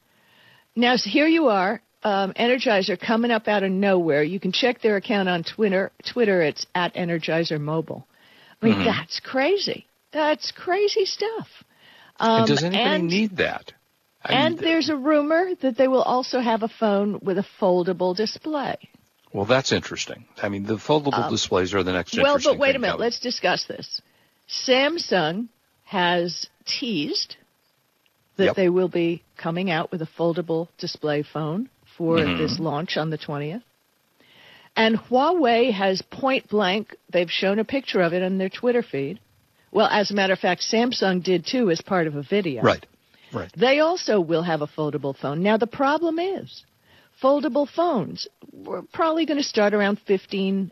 Now, 0.77 0.97
so 0.97 1.09
here 1.11 1.27
you 1.29 1.49
are, 1.49 1.81
um, 2.03 2.33
Energizer 2.33 2.99
coming 2.99 3.31
up 3.31 3.47
out 3.49 3.63
of 3.63 3.71
nowhere. 3.71 4.23
You 4.25 4.41
can 4.41 4.51
check 4.51 4.81
their 4.81 4.97
account 4.97 5.29
on 5.29 5.45
Twitter. 5.45 5.93
Twitter, 6.05 6.43
it's 6.43 6.67
at 6.75 6.95
Energizer 6.95 7.61
Mobile. 7.61 8.07
I 8.63 8.67
Mm-hmm. 8.67 8.79
mean, 8.79 8.87
that's 8.87 9.21
crazy. 9.21 9.87
That's 10.13 10.51
crazy 10.53 11.05
stuff. 11.05 11.49
Um, 12.19 12.39
and 12.41 12.47
does 12.49 12.63
anybody 12.65 12.85
and, 13.01 13.07
need 13.09 13.37
that? 13.37 13.73
I 14.25 14.31
mean, 14.33 14.41
and 14.47 14.59
there's 14.59 14.89
a 14.89 14.97
rumor 14.97 15.51
that 15.61 15.77
they 15.77 15.87
will 15.89 16.03
also 16.03 16.41
have 16.41 16.63
a 16.63 16.69
phone 16.69 17.21
with 17.23 17.37
a 17.39 17.45
foldable 17.61 18.17
display. 18.17 18.77
well, 19.33 19.45
that's 19.45 19.71
interesting. 19.73 20.25
I 20.43 20.49
mean, 20.49 20.65
the 20.65 20.77
foldable 20.77 21.29
displays 21.29 21.75
are 21.75 21.83
the 21.83 21.93
next. 21.93 22.17
Um, 22.17 22.23
Well, 22.23 22.39
but 22.43 22.59
wait 22.59 22.75
a 22.77 22.79
minute. 22.79 22.99
Let's 22.99 23.21
discuss 23.21 23.65
this. 23.67 24.01
Samsung 24.49 25.49
has 25.85 26.47
teased 26.67 27.37
that 28.37 28.45
Yep. 28.47 28.57
they 28.57 28.69
will 28.69 28.89
be 28.89 29.23
coming 29.37 29.71
out 29.71 29.91
with 29.93 30.03
a 30.03 30.07
foldable 30.19 30.69
display 30.79 31.23
phone 31.23 31.69
for 31.97 32.17
Mm-hmm. 32.19 32.39
this 32.43 32.59
launch 32.59 32.97
on 32.97 33.11
the 33.11 33.19
20th. 33.19 33.63
And 34.77 34.99
Huawei 34.99 35.73
has 35.73 36.03
point 36.03 36.49
blank, 36.49 36.97
they've 37.13 37.31
shown 37.31 37.59
a 37.61 37.65
picture 37.65 38.01
of 38.01 38.13
it 38.13 38.23
on 38.23 38.39
their 38.39 38.49
Twitter 38.49 38.83
feed. 38.83 39.21
Well, 39.71 39.87
as 39.87 40.11
a 40.11 40.15
matter 40.15 40.33
of 40.33 40.39
fact, 40.41 40.63
Samsung 40.63 41.23
did 41.23 41.47
too 41.47 41.71
as 41.71 41.81
part 41.81 42.07
of 42.09 42.17
a 42.17 42.23
video. 42.23 42.63
Right. 42.63 42.85
Right. 43.35 43.51
They 43.57 43.81
also 43.81 44.21
will 44.21 44.43
have 44.43 44.63
a 44.63 44.67
foldable 44.67 45.17
phone. 45.17 45.43
Now, 45.43 45.57
the 45.57 45.67
problem 45.67 46.19
is, 46.19 46.65
foldable 47.23 47.69
phones, 47.69 48.29
we're 48.53 48.83
probably 48.83 49.27
going 49.27 49.39
to 49.39 49.45
start 49.45 49.75
around 49.75 49.99
$1,500. 50.09 50.71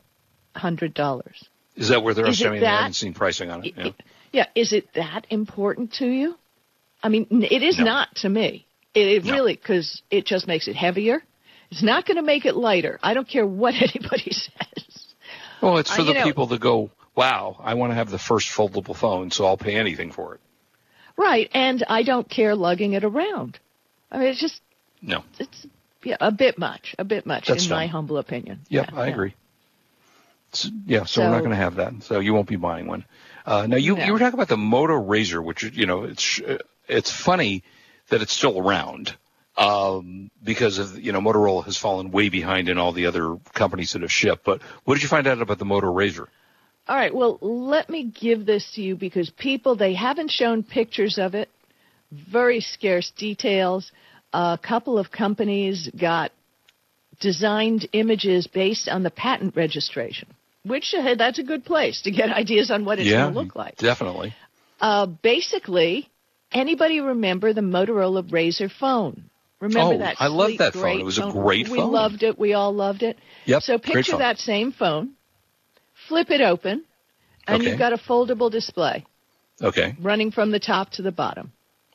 Is 1.76 1.88
that 1.88 2.02
where 2.02 2.14
they're 2.14 2.26
Is 2.26 2.40
it 2.40 2.44
estimating? 2.44 2.68
I 2.68 2.76
haven't 2.78 2.94
seen 2.94 3.14
pricing 3.14 3.50
on 3.50 3.64
it. 3.64 3.74
Yeah. 3.76 3.90
Yeah, 4.32 4.46
is 4.54 4.72
it 4.72 4.88
that 4.94 5.26
important 5.30 5.94
to 5.94 6.06
you? 6.06 6.36
I 7.02 7.08
mean, 7.08 7.26
it 7.30 7.62
is 7.62 7.78
No. 7.78 7.84
not 7.84 8.14
to 8.16 8.28
me. 8.28 8.66
It, 8.94 9.06
it 9.08 9.24
No. 9.24 9.32
really, 9.34 9.54
because 9.54 10.02
it 10.10 10.24
just 10.24 10.46
makes 10.46 10.68
it 10.68 10.76
heavier. 10.76 11.22
It's 11.70 11.82
not 11.82 12.06
going 12.06 12.16
to 12.18 12.22
make 12.22 12.44
it 12.46 12.54
lighter. 12.56 12.98
I 13.02 13.14
don't 13.14 13.28
care 13.28 13.46
what 13.46 13.74
anybody 13.80 14.30
says. 14.32 15.06
Well, 15.60 15.78
it's 15.78 15.94
for 15.94 16.02
Uh, 16.02 16.04
the 16.04 16.14
know- 16.14 16.24
people 16.24 16.46
that 16.48 16.60
go, 16.60 16.90
"Wow, 17.14 17.56
I 17.62 17.74
want 17.74 17.90
to 17.90 17.94
have 17.94 18.10
the 18.10 18.18
first 18.18 18.48
foldable 18.48 18.96
phone, 18.96 19.30
so 19.30 19.46
I'll 19.46 19.56
pay 19.56 19.76
anything 19.76 20.12
for 20.12 20.34
it." 20.34 20.40
Right, 21.16 21.50
and 21.54 21.84
I 21.88 22.02
don't 22.02 22.28
care 22.28 22.54
lugging 22.54 22.94
it 22.94 23.04
around. 23.04 23.58
I 24.10 24.18
mean, 24.18 24.28
it's 24.28 24.40
just, 24.40 24.60
No. 25.00 25.24
it's 25.38 25.66
yeah, 26.02 26.16
a 26.20 26.32
bit 26.32 26.58
much, 26.58 26.94
a 26.98 27.04
bit 27.04 27.26
much, 27.26 27.46
That's 27.48 27.64
in 27.64 27.70
my 27.70 27.86
humble 27.86 28.18
opinion. 28.18 28.60
Yep, 28.68 28.90
Yeah, 28.92 28.98
I 29.00 29.06
yeah. 29.06 29.12
agree. 29.12 29.34
S- 30.52 30.70
yeah, 30.86 31.04
so, 31.04 31.22
we're 31.22 31.30
not 31.30 31.38
going 31.40 31.50
to 31.50 31.56
have 31.56 31.76
that. 31.76 32.02
So 32.02 32.18
you 32.20 32.34
won't 32.34 32.48
be 32.48 32.56
buying 32.56 32.86
one. 32.86 33.04
Uh, 33.46 33.66
now 33.66 33.76
you 33.76 33.96
No. 33.96 34.04
you 34.04 34.12
were 34.12 34.18
talking 34.18 34.34
about 34.34 34.48
the 34.48 34.56
Moto 34.56 34.94
Razr, 34.94 35.42
which 35.42 35.62
you 35.64 35.86
know 35.86 36.04
it's 36.04 36.40
it's 36.88 37.10
funny 37.10 37.62
that 38.08 38.22
it's 38.22 38.32
still 38.32 38.58
around 38.58 39.16
um, 39.56 40.30
because 40.44 40.78
of 40.78 40.98
you 40.98 41.12
know 41.12 41.20
Motorola 41.20 41.64
has 41.64 41.76
fallen 41.76 42.10
way 42.10 42.28
behind 42.28 42.68
in 42.68 42.78
all 42.78 42.92
the 42.92 43.06
other 43.06 43.36
companies 43.54 43.92
that 43.92 44.02
have 44.02 44.12
shipped. 44.12 44.44
But 44.44 44.62
what 44.84 44.94
did 44.94 45.02
you 45.02 45.08
find 45.08 45.26
out 45.26 45.40
about 45.40 45.58
the 45.58 45.64
Moto 45.64 45.92
Razr? 45.92 46.26
All 46.92 46.98
right, 46.98 47.14
well, 47.14 47.38
let 47.40 47.88
me 47.88 48.04
give 48.04 48.44
this 48.44 48.70
to 48.74 48.82
you 48.82 48.96
because 48.96 49.30
people, 49.30 49.76
they 49.76 49.94
haven't 49.94 50.30
shown 50.30 50.62
pictures 50.62 51.16
of 51.16 51.34
it, 51.34 51.48
very 52.30 52.60
scarce 52.60 53.10
details. 53.16 53.90
A 54.34 54.58
couple 54.62 54.98
of 54.98 55.10
companies 55.10 55.88
got 55.98 56.32
designed 57.18 57.88
images 57.94 58.46
based 58.46 58.90
on 58.90 59.04
the 59.04 59.10
patent 59.10 59.56
registration, 59.56 60.28
which 60.66 60.92
uh, 60.94 61.14
that's 61.14 61.38
a 61.38 61.42
good 61.42 61.64
place 61.64 62.02
to 62.02 62.10
get 62.10 62.28
ideas 62.42 62.70
on 62.70 62.84
what 62.84 62.98
it's 62.98 63.08
yeah, 63.08 63.22
going 63.22 63.32
to 63.32 63.40
look 63.40 63.56
like. 63.56 63.78
definitely. 63.78 64.34
Uh, 64.78 65.06
basically, 65.06 66.10
anybody 66.52 67.00
remember 67.00 67.54
the 67.54 67.62
Motorola 67.62 68.22
Razr 68.22 68.70
phone? 68.70 69.30
Remember 69.60 69.94
Oh, 69.94 69.98
that? 69.98 70.16
I 70.18 70.26
loved 70.26 70.48
sleek, 70.50 70.58
that 70.58 70.74
phone. 70.74 71.00
It 71.00 71.04
was 71.04 71.16
a 71.16 71.30
great 71.32 71.68
phone. 71.68 71.72
we 71.72 71.82
loved 71.82 72.22
it. 72.22 72.38
We 72.38 72.52
all 72.52 72.74
loved 72.74 73.02
it. 73.02 73.16
Yep, 73.46 73.62
So 73.62 73.78
picture 73.78 74.18
that 74.18 74.36
same 74.36 74.72
phone, 74.72 75.14
flip 76.12 76.30
it 76.30 76.42
open, 76.42 76.84
and 77.46 77.56
Okay. 77.56 77.70
you've 77.70 77.78
got 77.78 77.94
a 77.94 77.96
foldable 77.96 78.50
display 78.50 79.04
Okay. 79.62 79.94
running 79.98 80.30
from 80.30 80.50
the 80.50 80.60
top 80.60 80.90
to 80.90 81.02
the 81.02 81.10
bottom. 81.10 81.52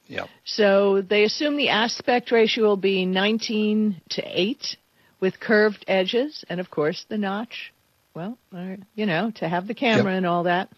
Yep. 0.08 0.28
So 0.44 1.02
they 1.02 1.24
assume 1.24 1.56
the 1.56 1.70
aspect 1.70 2.32
ratio 2.32 2.64
will 2.64 2.78
be 2.78 3.06
19 3.06 4.02
to 4.12 4.22
8 4.24 4.76
with 5.20 5.40
curved 5.40 5.86
edges 5.88 6.44
and, 6.50 6.60
of 6.60 6.72
course, 6.72 7.06
the 7.10 7.18
notch. 7.18 7.74
Well, 8.16 8.38
or, 8.52 8.78
you 8.96 9.06
know, 9.06 9.32
to 9.36 9.48
have 9.48 9.68
the 9.68 9.76
camera 9.76 10.14
Yep. 10.14 10.18
and 10.18 10.26
all 10.26 10.44
that. 10.44 10.70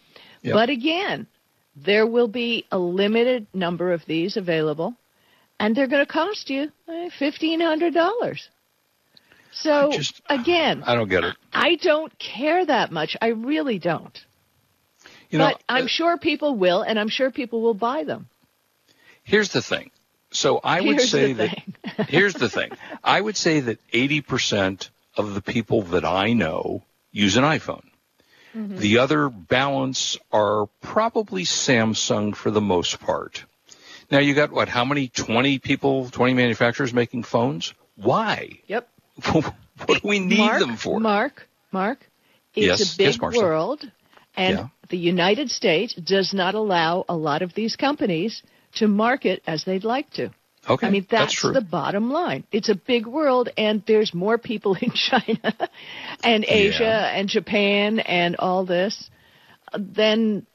Yep. 0.42 0.54
But 0.54 0.68
again, 0.68 1.26
there 1.74 2.06
will 2.06 2.28
be 2.28 2.66
a 2.70 2.78
limited 2.78 3.46
number 3.54 3.92
of 3.94 4.02
these 4.06 4.36
available, 4.36 4.94
and 5.58 5.74
they're 5.74 5.86
going 5.94 6.04
to 6.04 6.12
cost 6.12 6.50
you 6.50 6.70
eh, 6.88 7.08
$1,500. 7.18 8.48
So, 9.52 9.90
I 9.90 9.96
just- 9.96 10.22
again, 10.28 10.84
I 10.86 10.94
don't 10.94 11.08
get 11.08 11.24
it. 11.24 11.36
I 11.52 11.74
don't 11.76 12.16
care 12.18 12.64
that 12.64 12.92
much. 12.92 13.16
I 13.20 13.28
really 13.28 13.78
don't. 13.78 14.24
You 15.30 15.38
know, 15.38 15.46
but 15.46 15.62
I'm 15.68 15.84
uh, 15.84 15.88
sure 15.88 16.16
people 16.18 16.56
will, 16.56 16.82
and 16.82 16.98
I'm 16.98 17.08
sure 17.08 17.30
people 17.30 17.60
will 17.60 17.74
buy 17.74 18.04
them. 18.04 18.28
here's 19.22 19.50
the 19.50 19.62
thing. 19.62 19.90
So 20.32 20.60
I 20.62 20.80
would 20.80 20.96
Here's 20.96 21.10
say 21.10 21.32
that 21.34 21.58
here's 22.08 22.34
the 22.34 22.48
thing. 22.48 22.70
I 23.02 23.20
would 23.20 23.36
say 23.36 23.60
that 23.60 23.78
80% 23.90 24.88
of 25.16 25.34
the 25.34 25.42
people 25.42 25.82
that 25.82 26.04
I 26.04 26.32
know 26.32 26.82
use 27.12 27.36
an 27.36 27.44
iPhone. 27.44 27.84
Mm-hmm. 28.56 28.78
The 28.78 28.98
other 28.98 29.28
balance 29.28 30.16
are 30.32 30.66
probably 30.80 31.44
Samsung 31.44 32.34
for 32.34 32.50
the 32.50 32.60
most 32.60 33.00
part. 33.00 33.44
Now 34.10 34.18
you 34.18 34.34
got 34.34 34.50
what? 34.50 34.68
How 34.68 34.84
many? 34.84 35.08
20 35.08 35.58
people, 35.60 36.10
20 36.10 36.34
manufacturers 36.34 36.92
making 36.92 37.22
phones? 37.22 37.74
Why? 37.96 38.60
Yep. 38.66 38.88
what 39.32 40.02
do 40.02 40.08
we 40.08 40.18
need 40.18 40.38
Mark, 40.38 40.60
them 40.60 40.76
for? 40.76 41.00
Mark, 41.00 41.48
Mark, 41.72 41.98
it's 42.54 42.80
Yes, 42.80 42.94
a 42.94 42.98
big 42.98 43.22
yes, 43.22 43.32
world, 43.32 43.90
and 44.36 44.58
Yeah. 44.58 44.68
the 44.88 44.98
United 44.98 45.50
States 45.50 45.94
does 45.94 46.32
not 46.34 46.54
allow 46.54 47.04
a 47.08 47.16
lot 47.16 47.42
of 47.42 47.54
these 47.54 47.76
companies 47.76 48.42
to 48.76 48.88
market 48.88 49.42
as 49.46 49.64
they'd 49.64 49.84
like 49.84 50.10
to. 50.12 50.30
Okay, 50.68 50.86
I 50.86 50.90
mean, 50.90 51.06
that's 51.10 51.42
that's, 51.42 51.54
the 51.54 51.62
bottom 51.62 52.10
line. 52.10 52.44
It's 52.52 52.68
a 52.68 52.74
big 52.74 53.06
world, 53.06 53.48
and 53.56 53.82
there's 53.86 54.12
more 54.12 54.36
people 54.38 54.74
in 54.80 54.90
China 54.92 55.54
and 56.22 56.44
Asia 56.44 56.82
Yeah. 56.82 57.16
and 57.18 57.28
Japan 57.28 57.98
and 58.00 58.36
all 58.36 58.66
this 58.66 59.10
than 59.72 60.46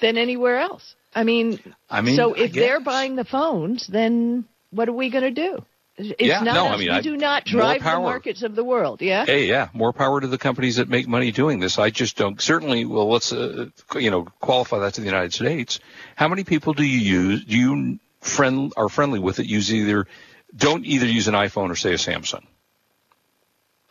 than 0.00 0.18
anywhere 0.18 0.58
else. 0.58 0.94
I 1.14 1.24
mean, 1.24 1.58
I 1.90 2.02
mean, 2.02 2.16
so 2.16 2.34
if 2.34 2.52
they're 2.52 2.80
buying 2.80 3.16
the 3.16 3.24
phones, 3.24 3.86
then 3.86 4.44
what 4.70 4.88
are 4.88 4.92
we 4.92 5.10
going 5.10 5.24
to 5.24 5.30
do? 5.30 5.64
It's 5.98 6.14
Yeah, 6.20 6.40
not 6.40 6.54
no, 6.54 6.66
us. 6.66 6.72
I 6.74 6.76
mean, 6.76 6.88
we 6.90 6.94
I- 6.94 7.00
do 7.00 7.16
not 7.16 7.44
drive 7.44 7.82
the 7.82 7.98
markets 7.98 8.42
of 8.42 8.54
the 8.54 8.62
world. 8.62 9.02
Yeah. 9.02 9.26
Hey, 9.26 9.46
yeah, 9.46 9.68
more 9.72 9.92
power 9.92 10.20
to 10.20 10.28
the 10.28 10.38
companies 10.38 10.76
that 10.76 10.88
make 10.88 11.08
money 11.08 11.32
doing 11.32 11.58
this. 11.58 11.78
I 11.78 11.90
just 11.90 12.16
don't. 12.16 12.40
Certainly, 12.40 12.84
well, 12.84 13.10
let's 13.10 13.32
uh, 13.32 13.66
you 13.96 14.10
know 14.10 14.24
qualify 14.40 14.78
that 14.78 14.94
to 14.94 15.00
the 15.00 15.06
United 15.06 15.32
States. 15.32 15.80
How 16.14 16.28
many 16.28 16.44
people 16.44 16.72
do 16.72 16.84
you 16.84 16.98
use? 16.98 17.44
Do 17.44 17.56
you 17.58 17.98
friend 18.20 18.72
are 18.76 18.88
friendly 18.88 19.18
with 19.18 19.40
it? 19.40 19.46
Use 19.46 19.74
either 19.74 20.06
don't 20.56 20.86
either 20.86 21.06
use 21.06 21.26
an 21.26 21.34
iPhone 21.34 21.70
or 21.70 21.76
say 21.76 21.92
a 21.92 21.96
Samsung. 21.96 22.44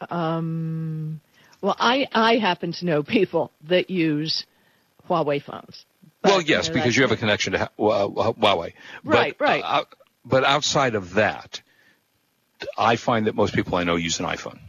Um, 0.09 1.19
well, 1.61 1.75
I 1.79 2.07
I 2.13 2.37
happen 2.37 2.71
to 2.73 2.85
know 2.85 3.03
people 3.03 3.51
that 3.63 3.89
use 3.89 4.45
Huawei 5.09 5.41
phones. 5.41 5.85
But, 6.21 6.31
well, 6.31 6.41
yes, 6.41 6.67
know, 6.67 6.75
because 6.75 6.95
you 6.95 7.03
have 7.03 7.11
a 7.11 7.17
connection 7.17 7.53
to 7.53 7.61
uh, 7.63 7.67
Huawei. 7.77 8.73
Right, 9.03 9.37
but, 9.37 9.43
right. 9.43 9.63
Uh, 9.65 9.83
but 10.25 10.43
outside 10.43 10.95
of 10.95 11.15
that, 11.15 11.61
I 12.77 12.95
find 12.95 13.27
that 13.27 13.35
most 13.35 13.53
people 13.53 13.75
I 13.75 13.83
know 13.83 13.95
use 13.95 14.19
an 14.19 14.25
iPhone. 14.25 14.59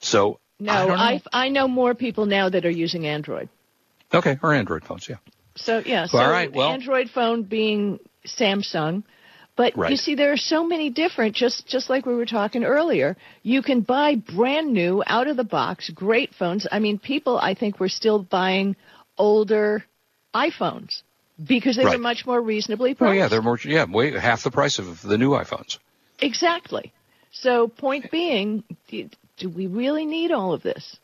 So 0.00 0.38
No, 0.58 0.72
I 0.72 0.86
know. 0.86 0.94
I 0.94 1.22
I 1.32 1.48
know 1.48 1.68
more 1.68 1.94
people 1.94 2.26
now 2.26 2.48
that 2.48 2.64
are 2.64 2.70
using 2.70 3.06
Android. 3.06 3.48
okay, 4.12 4.38
or 4.42 4.52
Android 4.54 4.84
phones, 4.84 5.08
yeah. 5.08 5.16
So 5.56 5.82
yeah, 5.84 6.06
so 6.06 6.18
All 6.18 6.30
right, 6.30 6.52
well- 6.52 6.70
Android 6.72 7.10
phone 7.10 7.42
being 7.42 7.98
Samsung. 8.26 9.02
But 9.56 9.76
you 9.90 9.96
see, 9.96 10.14
there 10.14 10.32
are 10.32 10.38
so 10.38 10.64
many 10.64 10.88
different. 10.88 11.36
Just 11.36 11.66
just 11.66 11.90
like 11.90 12.06
we 12.06 12.14
were 12.14 12.24
talking 12.24 12.64
earlier, 12.64 13.16
you 13.42 13.60
can 13.60 13.80
buy 13.82 14.14
brand 14.14 14.72
new, 14.72 15.02
out 15.06 15.26
of 15.26 15.36
the 15.36 15.44
box, 15.44 15.90
great 15.90 16.34
phones. 16.34 16.66
I 16.72 16.78
mean, 16.78 16.98
people 16.98 17.36
I 17.38 17.52
think 17.54 17.78
were 17.78 17.90
still 17.90 18.20
buying 18.20 18.74
older 19.18 19.84
iPhones 20.34 21.02
because 21.46 21.76
they 21.76 21.84
were 21.84 21.98
much 21.98 22.24
more 22.24 22.40
reasonably 22.40 22.92
Oh 22.92 22.94
priced. 22.94 23.18
yeah, 23.18 23.28
they're 23.28 23.42
more 23.42 23.58
yeah, 23.62 23.84
way 23.84 24.18
half 24.18 24.44
the 24.44 24.50
price 24.50 24.78
of 24.78 25.02
the 25.02 25.18
new 25.18 25.30
iPhones. 25.32 25.78
Exactly. 26.20 26.92
So 27.32 27.68
point 27.68 28.10
being, 28.10 28.64
do, 28.88 29.48
we 29.48 29.66
really 29.66 30.04
need 30.04 30.32
all 30.32 30.52
of 30.52 30.62
this? 30.62 30.98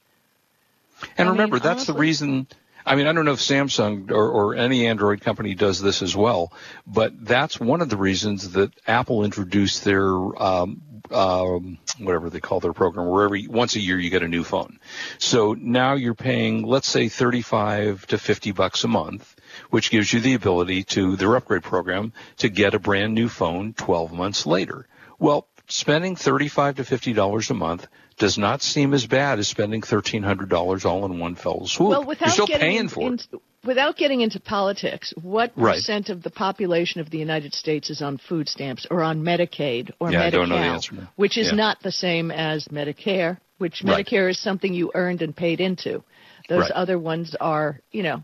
And 1.16 1.28
I 1.28 1.32
mean, 1.32 1.32
remember, 1.32 1.58
that's 1.58 1.86
the 1.86 1.94
reason. 1.94 2.46
I 2.84 2.94
mean, 2.94 3.06
I 3.06 3.12
don't 3.12 3.24
know 3.24 3.32
if 3.32 3.40
Samsung 3.40 4.10
or, 4.10 4.28
or 4.28 4.54
any 4.54 4.86
Android 4.86 5.20
company 5.20 5.54
does 5.54 5.80
this 5.80 6.02
as 6.02 6.16
well, 6.16 6.52
but 6.86 7.12
that's 7.24 7.58
one 7.58 7.80
of 7.80 7.88
the 7.88 7.96
reasons 7.96 8.52
that 8.52 8.72
Apple 8.86 9.24
introduced 9.24 9.84
their 9.84 10.06
um, 10.40 10.80
um, 11.10 11.78
whatever 11.98 12.30
they 12.30 12.40
call 12.40 12.60
their 12.60 12.72
program, 12.72 13.08
where 13.08 13.24
every 13.24 13.46
once 13.46 13.76
a 13.76 13.80
year 13.80 13.98
you 13.98 14.10
get 14.10 14.22
a 14.22 14.28
new 14.28 14.44
phone. 14.44 14.78
So 15.18 15.54
now 15.54 15.94
you're 15.94 16.14
paying, 16.14 16.62
let's 16.62 16.88
say, 16.88 17.08
35 17.08 18.06
to 18.08 18.18
50 18.18 18.52
bucks 18.52 18.84
a 18.84 18.88
month, 18.88 19.34
which 19.70 19.90
gives 19.90 20.12
you 20.12 20.20
the 20.20 20.34
ability 20.34 20.84
to 20.84 21.16
their 21.16 21.36
upgrade 21.36 21.62
program 21.62 22.12
to 22.38 22.48
get 22.48 22.74
a 22.74 22.78
brand 22.78 23.14
new 23.14 23.28
phone 23.28 23.72
12 23.74 24.12
months 24.12 24.46
later. 24.46 24.86
Well, 25.18 25.46
spending 25.68 26.16
35 26.16 26.76
to 26.76 26.84
50 26.84 27.12
dollars 27.12 27.50
a 27.50 27.54
month 27.54 27.86
does 28.18 28.38
not 28.38 28.62
seem 28.62 28.94
as 28.94 29.06
bad 29.06 29.38
as 29.38 29.46
spending 29.48 29.82
$1,300 29.82 30.84
all 30.86 31.04
in 31.04 31.18
one 31.18 31.34
fell 31.34 31.66
swoop. 31.66 31.90
Well, 31.90 32.04
without 32.04 32.26
You're 32.28 32.32
still 32.32 32.46
getting 32.46 32.60
paying 32.60 32.78
in- 32.80 32.88
for 32.88 33.12
it. 33.12 33.26
without 33.64 33.96
getting 33.98 34.20
into 34.22 34.40
politics, 34.40 35.12
what 35.20 35.52
Right. 35.54 35.74
percent 35.74 36.08
of 36.08 36.22
the 36.22 36.30
population 36.30 37.00
of 37.02 37.10
the 37.10 37.18
United 37.18 37.52
States 37.52 37.90
is 37.90 38.00
on 38.00 38.16
food 38.16 38.48
stamps 38.48 38.86
or 38.90 39.02
on 39.02 39.22
Medicaid 39.22 39.90
or 40.00 40.10
Yeah, 40.12 40.20
I 40.20 40.24
Medi-Cal, 40.24 40.40
don't 40.40 40.48
know 40.48 40.56
the 40.58 40.62
answer 40.64 40.94
now. 40.94 41.08
which 41.16 41.36
is 41.36 41.48
Yeah. 41.48 41.54
not 41.56 41.82
the 41.82 41.92
same 41.92 42.30
as 42.30 42.68
Medicare, 42.68 43.38
which 43.58 43.82
Right. 43.82 44.06
Medicare 44.06 44.30
is 44.30 44.38
something 44.38 44.72
you 44.72 44.92
earned 44.94 45.20
and 45.20 45.34
paid 45.36 45.60
into. 45.60 46.02
Those 46.48 46.60
Right. 46.62 46.70
other 46.72 46.98
ones 46.98 47.34
are, 47.40 47.80
you 47.90 48.02
know, 48.02 48.22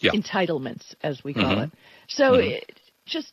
Yeah. 0.00 0.10
entitlements, 0.12 0.94
as 1.02 1.24
we 1.24 1.32
call 1.34 1.56
Mhm. 1.56 1.64
it. 1.64 1.70
So 2.06 2.32
Mhm. 2.34 2.50
it, 2.50 2.78
just 3.06 3.32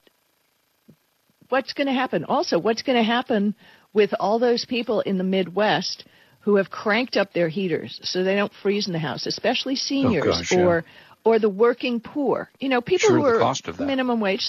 what's 1.53 1.73
going 1.77 1.87
to 1.93 1.93
happen? 2.03 2.25
Also, 2.25 2.55
what's 2.67 2.81
going 2.87 2.97
to 2.97 3.03
happen 3.17 3.53
with 3.93 4.11
all 4.19 4.39
those 4.39 4.65
people 4.65 4.97
in 5.01 5.15
the 5.19 5.23
Midwest 5.37 5.97
who 6.45 6.55
have 6.59 6.69
cranked 6.81 7.15
up 7.21 7.29
their 7.33 7.47
heaters 7.57 7.99
so 8.03 8.23
they 8.23 8.35
don't 8.35 8.51
freeze 8.63 8.87
in 8.87 8.93
the 8.93 9.05
house, 9.09 9.23
especially 9.27 9.75
seniors 9.75 10.23
Oh, 10.25 10.31
gosh, 10.31 10.51
yeah. 10.51 10.65
or 10.67 10.83
or 11.25 11.39
the 11.39 11.53
working 11.67 11.99
poor? 12.13 12.37
You 12.59 12.69
know, 12.69 12.81
people 12.81 13.09
Sure, 13.09 13.17
who 13.19 13.25
are 13.25 13.39
cost 13.39 13.67
of 13.67 13.77
that. 13.77 13.85
minimum 13.85 14.19
wage. 14.19 14.45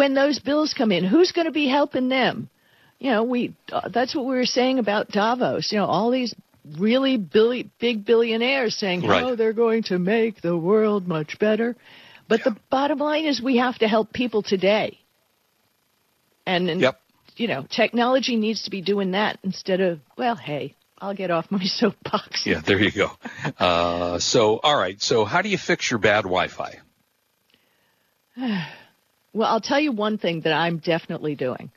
When 0.00 0.14
those 0.14 0.38
bills 0.38 0.70
come 0.80 0.90
in, 0.96 1.02
who's 1.12 1.32
going 1.32 1.46
to 1.52 1.56
be 1.62 1.68
helping 1.68 2.08
them? 2.08 2.48
You 3.04 3.10
know, 3.12 3.22
we 3.34 3.40
uh, 3.72 3.88
that's 3.96 4.14
what 4.16 4.24
we 4.30 4.34
were 4.40 4.52
saying 4.58 4.78
about 4.78 5.08
Davos. 5.18 5.72
You 5.72 5.78
know, 5.80 5.86
all 5.86 6.10
these 6.18 6.32
really 6.86 7.16
billi- 7.16 7.70
big 7.86 8.04
billionaires 8.10 8.74
saying 8.82 9.00
Right. 9.02 9.22
how 9.22 9.34
they're 9.34 9.52
going 9.66 9.82
to 9.84 9.98
make 9.98 10.34
the 10.40 10.56
world 10.70 11.02
much 11.16 11.30
better. 11.46 11.76
But 12.28 12.44
the 12.44 12.54
bottom 12.70 12.98
line 13.10 13.24
is 13.30 13.34
we 13.42 13.56
have 13.66 13.78
to 13.78 13.88
help 13.88 14.12
people 14.12 14.42
today. 14.54 14.90
And, 16.48 16.70
and 16.70 16.80
Yep. 16.80 17.00
you 17.36 17.46
know, 17.46 17.66
technology 17.68 18.36
needs 18.36 18.62
to 18.62 18.70
be 18.70 18.80
doing 18.80 19.10
that 19.12 19.38
instead 19.44 19.80
of, 19.80 20.00
well, 20.16 20.34
hey, 20.34 20.74
I'll 20.98 21.14
get 21.14 21.30
off 21.30 21.50
my 21.50 21.62
soapbox. 21.64 22.46
Yeah, 22.46 22.60
there 22.60 22.80
you 22.80 22.90
go. 22.90 23.10
Uh, 23.58 24.18
so, 24.18 24.58
all 24.58 24.76
right. 24.76 25.00
So, 25.00 25.24
how 25.24 25.42
do 25.42 25.48
you 25.48 25.58
fix 25.58 25.90
your 25.90 25.98
bad 25.98 26.22
Wi-Fi? 26.22 26.80
Well, 29.34 29.46
I'll 29.46 29.60
tell 29.60 29.78
you 29.78 29.92
one 29.92 30.16
thing 30.16 30.40
that 30.40 30.54
I'm 30.54 30.78
definitely 30.78 31.34
doing. 31.34 31.70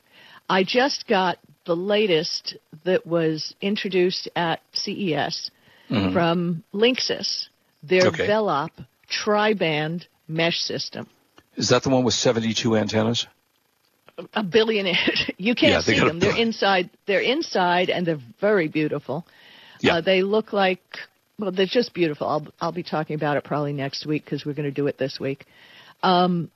I 0.48 0.64
just 0.64 1.06
got 1.06 1.36
the 1.66 1.76
latest 1.76 2.56
that 2.84 3.06
was 3.06 3.54
introduced 3.60 4.26
at 4.34 4.60
CES 4.72 5.50
from 6.12 6.64
Linksys, 6.72 7.48
their 7.82 8.06
Okay. 8.06 8.26
Velop 8.26 8.70
tri-band 9.08 10.06
mesh 10.26 10.60
system. 10.60 11.06
Is 11.56 11.68
that 11.68 11.82
the 11.82 11.90
one 11.90 12.04
with 12.04 12.14
72 12.14 12.74
antennas? 12.74 13.26
A 14.34 14.42
billionaire. 14.42 14.94
you 15.38 15.54
can't 15.54 15.72
Yeah, 15.72 15.80
see 15.80 15.98
them. 15.98 16.18
They're 16.18 16.36
inside. 16.36 16.90
They're 17.06 17.20
inside, 17.22 17.90
and 17.90 18.06
they're 18.06 18.20
very 18.40 18.68
beautiful. 18.68 19.26
Yeah. 19.80 19.96
Uh, 19.96 20.00
they 20.00 20.22
look 20.22 20.52
like 20.52 20.80
well, 21.38 21.50
they're 21.50 21.66
just 21.66 21.92
beautiful. 21.94 22.26
I'll 22.28 22.46
I'll 22.60 22.72
be 22.72 22.82
talking 22.82 23.16
about 23.16 23.36
it 23.36 23.44
probably 23.44 23.72
next 23.72 24.06
week 24.06 24.24
because 24.24 24.44
we're 24.44 24.54
going 24.54 24.68
to 24.68 24.74
do 24.74 24.86
it 24.86 24.98
this 24.98 25.18
week. 25.18 25.44
Um, 26.02 26.50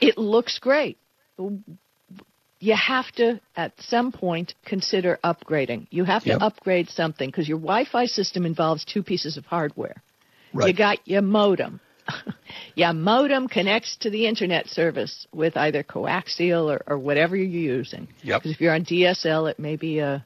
it 0.00 0.18
looks 0.18 0.58
great. 0.58 0.98
You 1.38 2.74
have 2.76 3.10
to 3.12 3.40
at 3.56 3.72
some 3.80 4.12
point 4.12 4.54
consider 4.64 5.18
upgrading. 5.24 5.86
You 5.90 6.04
have 6.04 6.22
to 6.24 6.30
Yep. 6.30 6.42
upgrade 6.42 6.90
something 6.90 7.28
because 7.28 7.48
your 7.48 7.58
Wi-Fi 7.58 8.06
system 8.06 8.46
involves 8.46 8.84
two 8.84 9.02
pieces 9.02 9.36
of 9.36 9.46
hardware. 9.46 9.96
Right. 10.52 10.68
You 10.68 10.74
got 10.74 10.98
your 11.06 11.22
modem. 11.22 11.80
your 12.74 12.92
modem 12.92 13.48
connects 13.48 13.96
to 14.00 14.10
the 14.10 14.26
internet 14.26 14.68
service 14.68 15.26
with 15.32 15.56
either 15.56 15.82
coaxial 15.82 16.70
or, 16.70 16.82
or 16.86 16.98
whatever 16.98 17.36
you're 17.36 17.46
using. 17.46 18.08
Yep. 18.22 18.42
Because 18.42 18.54
if 18.54 18.60
you're 18.60 18.74
on 18.74 18.84
DSL, 18.84 19.50
it 19.50 19.58
may 19.58 19.76
be 19.76 19.98
a, 19.98 20.24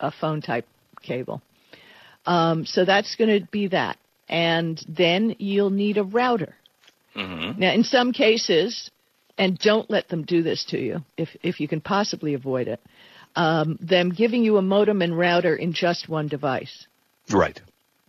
a 0.00 0.10
phone 0.10 0.40
type 0.40 0.66
cable. 1.02 1.42
Um, 2.26 2.66
so 2.66 2.84
that's 2.84 3.14
going 3.16 3.40
to 3.40 3.46
be 3.50 3.68
that. 3.68 3.98
And 4.28 4.84
then 4.88 5.36
you'll 5.38 5.70
need 5.70 5.98
a 5.98 6.02
router. 6.04 6.54
Mm-hmm. 7.14 7.60
Now, 7.60 7.72
in 7.72 7.84
some 7.84 8.12
cases, 8.12 8.90
and 9.38 9.58
don't 9.58 9.90
let 9.90 10.08
them 10.08 10.24
do 10.24 10.42
this 10.42 10.64
to 10.70 10.78
you 10.78 11.04
if, 11.16 11.28
if 11.42 11.60
you 11.60 11.68
can 11.68 11.80
possibly 11.80 12.34
avoid 12.34 12.68
it, 12.68 12.80
um, 13.36 13.78
them 13.80 14.10
giving 14.10 14.42
you 14.42 14.56
a 14.56 14.62
modem 14.62 15.02
and 15.02 15.16
router 15.16 15.54
in 15.54 15.72
just 15.72 16.08
one 16.08 16.26
device 16.28 16.86
Right. 17.30 17.60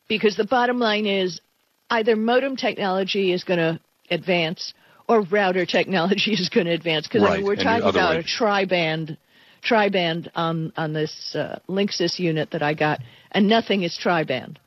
because 0.07 0.37
the 0.37 0.45
bottom 0.45 0.79
line 0.79 1.05
is 1.05 1.41
either 1.89 2.15
modem 2.15 2.55
technology 2.55 3.31
is 3.33 3.43
going 3.43 3.59
to 3.59 3.79
advance 4.11 4.73
or 5.07 5.21
router 5.21 5.65
technology 5.65 6.31
is 6.43 6.49
going 6.49 6.67
to 6.67 6.73
advance 6.73 7.07
because 7.07 7.23
I 7.23 7.27
Right, 7.27 7.37
mean, 7.37 7.45
we're 7.45 7.53
and 7.53 7.63
talking 7.63 7.87
about 7.89 8.13
way. 8.15 8.19
a 8.19 8.23
tri-band 8.23 9.17
tri-band 9.63 10.31
on 10.35 10.71
on 10.77 10.93
this 10.93 11.35
uh, 11.35 11.59
Linksys 11.67 12.19
unit 12.19 12.51
that 12.51 12.61
I 12.61 12.73
got 12.73 12.99
and 13.31 13.47
nothing 13.47 13.83
is 13.83 13.97
tri-band 13.97 14.59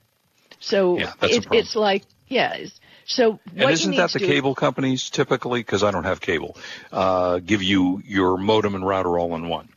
So 0.59 0.99
Yeah, 0.99 1.15
it, 1.23 1.47
it's 1.53 1.77
like 1.77 2.03
yeah. 2.29 2.55
it's- 2.55 2.81
So 3.07 3.33
what 3.33 3.41
And 3.57 3.71
isn't 3.73 3.97
that 3.97 4.13
the 4.13 4.21
cable 4.21 4.55
companies 4.55 5.11
typically, 5.11 5.61
because 5.61 5.83
I 5.83 5.91
don't 5.91 6.05
have 6.05 6.21
cable, 6.21 6.57
uh, 6.93 7.39
give 7.41 7.63
you 7.63 8.01
your 8.05 8.37
modem 8.37 8.75
and 8.75 8.87
router 8.87 9.19
all 9.19 9.35
in 9.37 9.49
one? 9.49 9.69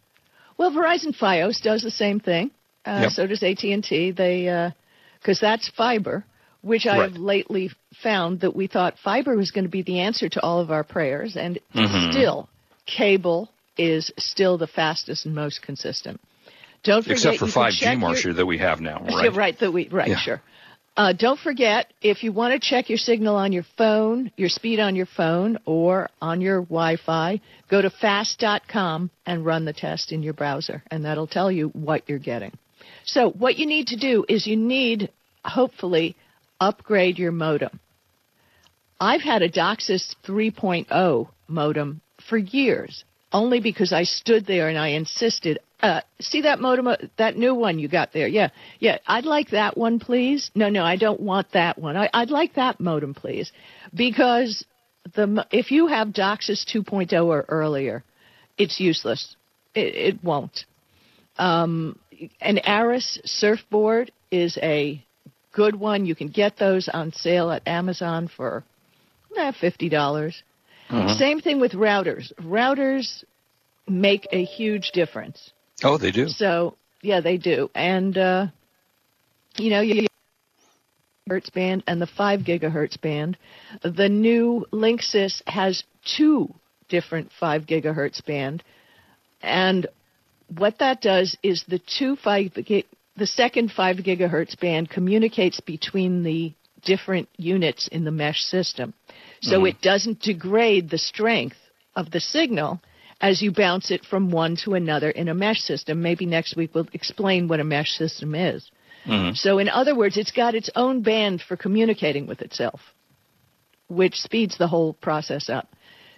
Well, 0.58 0.72
Verizon 0.72 1.16
FiOS 1.18 1.62
does 1.62 1.82
the 1.82 1.92
same 1.92 2.20
thing. 2.20 2.52
Uh, 2.86 3.00
Yep. 3.04 3.12
So 3.12 3.28
does 3.28 3.42
AT 3.44 3.64
and 3.64 3.84
T. 3.84 4.12
They 4.12 4.72
because 5.20 5.40
that's 5.40 5.70
fiber, 5.70 6.26
which 6.64 6.88
I 6.88 6.98
Right. 6.98 7.12
have 7.12 7.18
lately 7.22 7.70
found 8.02 8.40
that 8.40 8.56
we 8.56 8.66
thought 8.68 8.98
fiber 9.04 9.36
was 9.36 9.52
going 9.52 9.66
to 9.66 9.70
be 9.72 9.84
the 9.84 10.00
answer 10.00 10.28
to 10.30 10.42
all 10.42 10.60
of 10.60 10.72
our 10.72 10.84
prayers, 10.84 11.36
and 11.38 11.60
Mm-hmm. 11.76 12.12
still, 12.12 12.50
cable 12.88 13.50
is 13.78 14.12
still 14.18 14.58
the 14.58 14.68
fastest 14.68 15.26
and 15.26 15.36
most 15.36 15.62
consistent. 15.62 16.20
Don't 16.84 17.02
forget 17.04 17.18
Except 17.18 17.38
for 17.38 17.46
5G, 17.48 17.80
check 17.80 18.00
your- 18.00 18.10
Marsha, 18.10 18.36
that 18.36 18.46
we 18.46 18.58
have 18.58 18.82
now, 18.82 19.00
right? 19.06 19.34
right. 19.34 19.60
That 19.60 19.72
we 19.72 19.88
right. 19.90 20.10
Yeah. 20.10 20.18
Sure. 20.18 20.42
Uh, 20.96 21.12
don't 21.12 21.40
forget 21.40 21.92
if 22.04 22.24
you 22.24 22.32
want 22.32 22.54
to 22.54 22.60
check 22.60 22.88
your 22.88 23.00
signal 23.00 23.36
on 23.36 23.52
your 23.52 23.66
phone, 23.80 24.32
your 24.38 24.50
speed 24.50 24.80
on 24.80 24.96
your 24.96 25.08
phone 25.08 25.58
or 25.66 26.08
on 26.22 26.40
your 26.40 26.62
Wi-Fi, 26.62 27.42
go 27.68 27.82
to 27.82 27.90
fast.com 27.90 29.10
and 29.26 29.44
run 29.46 29.66
the 29.66 29.74
test 29.74 30.12
in 30.12 30.22
your 30.22 30.34
browser, 30.34 30.84
and 30.92 31.04
that'll 31.06 31.26
tell 31.26 31.52
you 31.52 31.70
what 31.70 32.08
you're 32.08 32.20
getting. 32.20 32.52
So 33.06 33.32
what 33.32 33.58
you 33.58 33.66
need 33.66 33.88
to 33.88 33.98
do 33.98 34.24
is 34.30 34.46
you 34.46 34.56
need, 34.56 35.10
hopefully, 35.44 36.16
upgrade 36.68 37.20
your 37.20 37.32
modem. 37.32 37.80
I've 39.00 39.22
had 39.22 39.42
a 39.42 39.50
DOCSIS 39.50 40.16
3.0 40.26 41.28
modem 41.48 42.02
for 42.30 42.38
years, 42.38 43.04
only 43.32 43.60
because 43.60 43.92
I 43.92 44.04
stood 44.04 44.46
there 44.46 44.70
and 44.70 44.78
I 44.78 44.90
insisted. 44.90 45.60
Uh, 45.82 46.02
see 46.22 46.42
that 46.42 46.60
modem, 46.60 46.88
uh, 46.88 46.96
that 47.18 47.36
new 47.36 47.54
one 47.54 47.80
you 47.80 47.90
got 47.90 48.14
there? 48.14 48.28
Yeah, 48.28 48.50
yeah. 48.80 49.00
I'd 49.06 49.26
like 49.26 49.50
that 49.50 49.78
one, 49.78 50.00
please. 50.00 50.52
No, 50.56 50.70
no, 50.70 50.84
I 50.84 50.96
don't 50.96 51.20
want 51.20 51.52
that 51.52 51.78
one. 51.78 51.98
I, 51.98 52.10
I'd 52.14 52.30
like 52.30 52.54
that 52.54 52.80
modem, 52.80 53.14
please, 53.14 53.52
because 53.94 54.66
the 55.16 55.46
if 55.52 55.72
you 55.72 55.88
have 55.88 56.10
DOCSIS 56.10 56.66
2.0 56.74 57.26
or 57.26 57.46
earlier, 57.50 58.04
it's 58.58 58.80
useless. 58.80 59.36
It, 59.76 59.96
it 59.96 60.24
won't. 60.24 60.66
Um, 61.38 62.00
an 62.40 62.60
Arris 62.64 63.20
surfboard 63.26 64.12
is 64.32 64.58
a 64.62 65.04
good 65.54 65.76
one. 65.76 66.06
You 66.06 66.16
can 66.16 66.28
get 66.28 66.58
those 66.58 66.90
on 66.90 67.14
sale 67.14 67.52
at 67.52 67.66
Amazon 67.68 68.30
for 68.36 68.64
eh, 69.38 69.52
fifty 69.60 69.90
dollars. 69.90 70.44
Same 71.18 71.40
thing 71.40 71.60
with 71.60 71.72
routers. 71.72 72.32
Routers 72.40 73.24
make 73.88 74.28
a 74.32 74.44
huge 74.44 74.92
difference. 74.92 75.52
Oh, 75.84 75.98
they 75.98 76.12
do. 76.12 76.28
So 76.28 76.76
yeah, 77.02 77.22
they 77.22 77.38
do. 77.38 77.72
And 77.74 78.18
uh, 78.18 78.48
you 79.58 79.70
know, 79.70 79.82
you 79.82 80.08
hertz 81.28 81.50
band 81.50 81.84
and 81.88 82.02
the 82.02 82.08
five 82.08 82.42
gigahertz 82.42 83.00
band. 83.00 83.38
The 83.82 84.10
new 84.10 84.66
Linksys 84.72 85.42
has 85.48 85.84
two 86.18 86.54
different 86.90 87.32
five 87.40 87.64
gigahertz 87.64 88.24
band, 88.24 88.64
and 89.42 89.88
what 90.58 90.80
that 90.80 91.02
does 91.02 91.36
is 91.42 91.64
the 91.68 91.80
two 91.80 92.16
five 92.18 92.52
the 93.16 93.28
second 93.28 93.72
five 93.72 93.98
gigahertz 93.98 94.60
band 94.60 94.90
communicates 94.90 95.60
between 95.60 96.24
the 96.24 96.54
different 96.84 97.30
units 97.38 97.88
in 97.88 98.04
the 98.04 98.12
mesh 98.12 98.42
system, 98.42 98.94
so 99.42 99.58
mm-hmm. 99.58 99.68
it 99.68 99.82
doesn't 99.82 100.20
degrade 100.22 100.90
the 100.90 100.98
strength 100.98 101.58
of 101.96 102.12
the 102.12 102.20
signal 102.20 102.82
as 103.22 103.42
you 103.42 103.52
bounce 103.52 103.92
it 103.92 104.04
from 104.04 104.32
one 104.32 104.58
to 104.58 104.74
another 104.74 105.10
in 105.10 105.30
a 105.30 105.34
mesh 105.34 105.62
system. 105.62 106.02
Maybe 106.02 106.26
next 106.26 106.58
week 106.58 106.72
we'll 106.74 106.88
explain 106.94 107.48
what 107.48 107.60
a 107.60 107.64
mesh 107.64 107.92
system 107.92 108.36
is. 108.36 108.70
Mm-hmm. 109.06 109.36
So, 109.36 109.60
in 109.60 109.70
other 109.70 109.96
words, 109.96 110.18
it's 110.18 110.32
got 110.32 110.56
its 110.56 110.70
own 110.76 111.02
band 111.02 111.42
for 111.42 111.58
communicating 111.58 112.26
with 112.26 112.42
itself, 112.42 112.82
which 113.88 114.16
speeds 114.16 114.58
the 114.58 114.68
whole 114.68 114.94
process 114.94 115.50
up. 115.50 115.68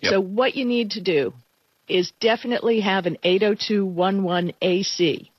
Yep. 0.01 0.11
So, 0.11 0.21
what 0.21 0.55
you 0.55 0.65
need 0.65 0.91
to 0.91 1.01
do 1.01 1.33
is 1.87 2.11
definitely 2.19 2.81
have 2.81 3.05
an 3.05 3.17
802.11 3.23 4.53
AC. 4.61 5.31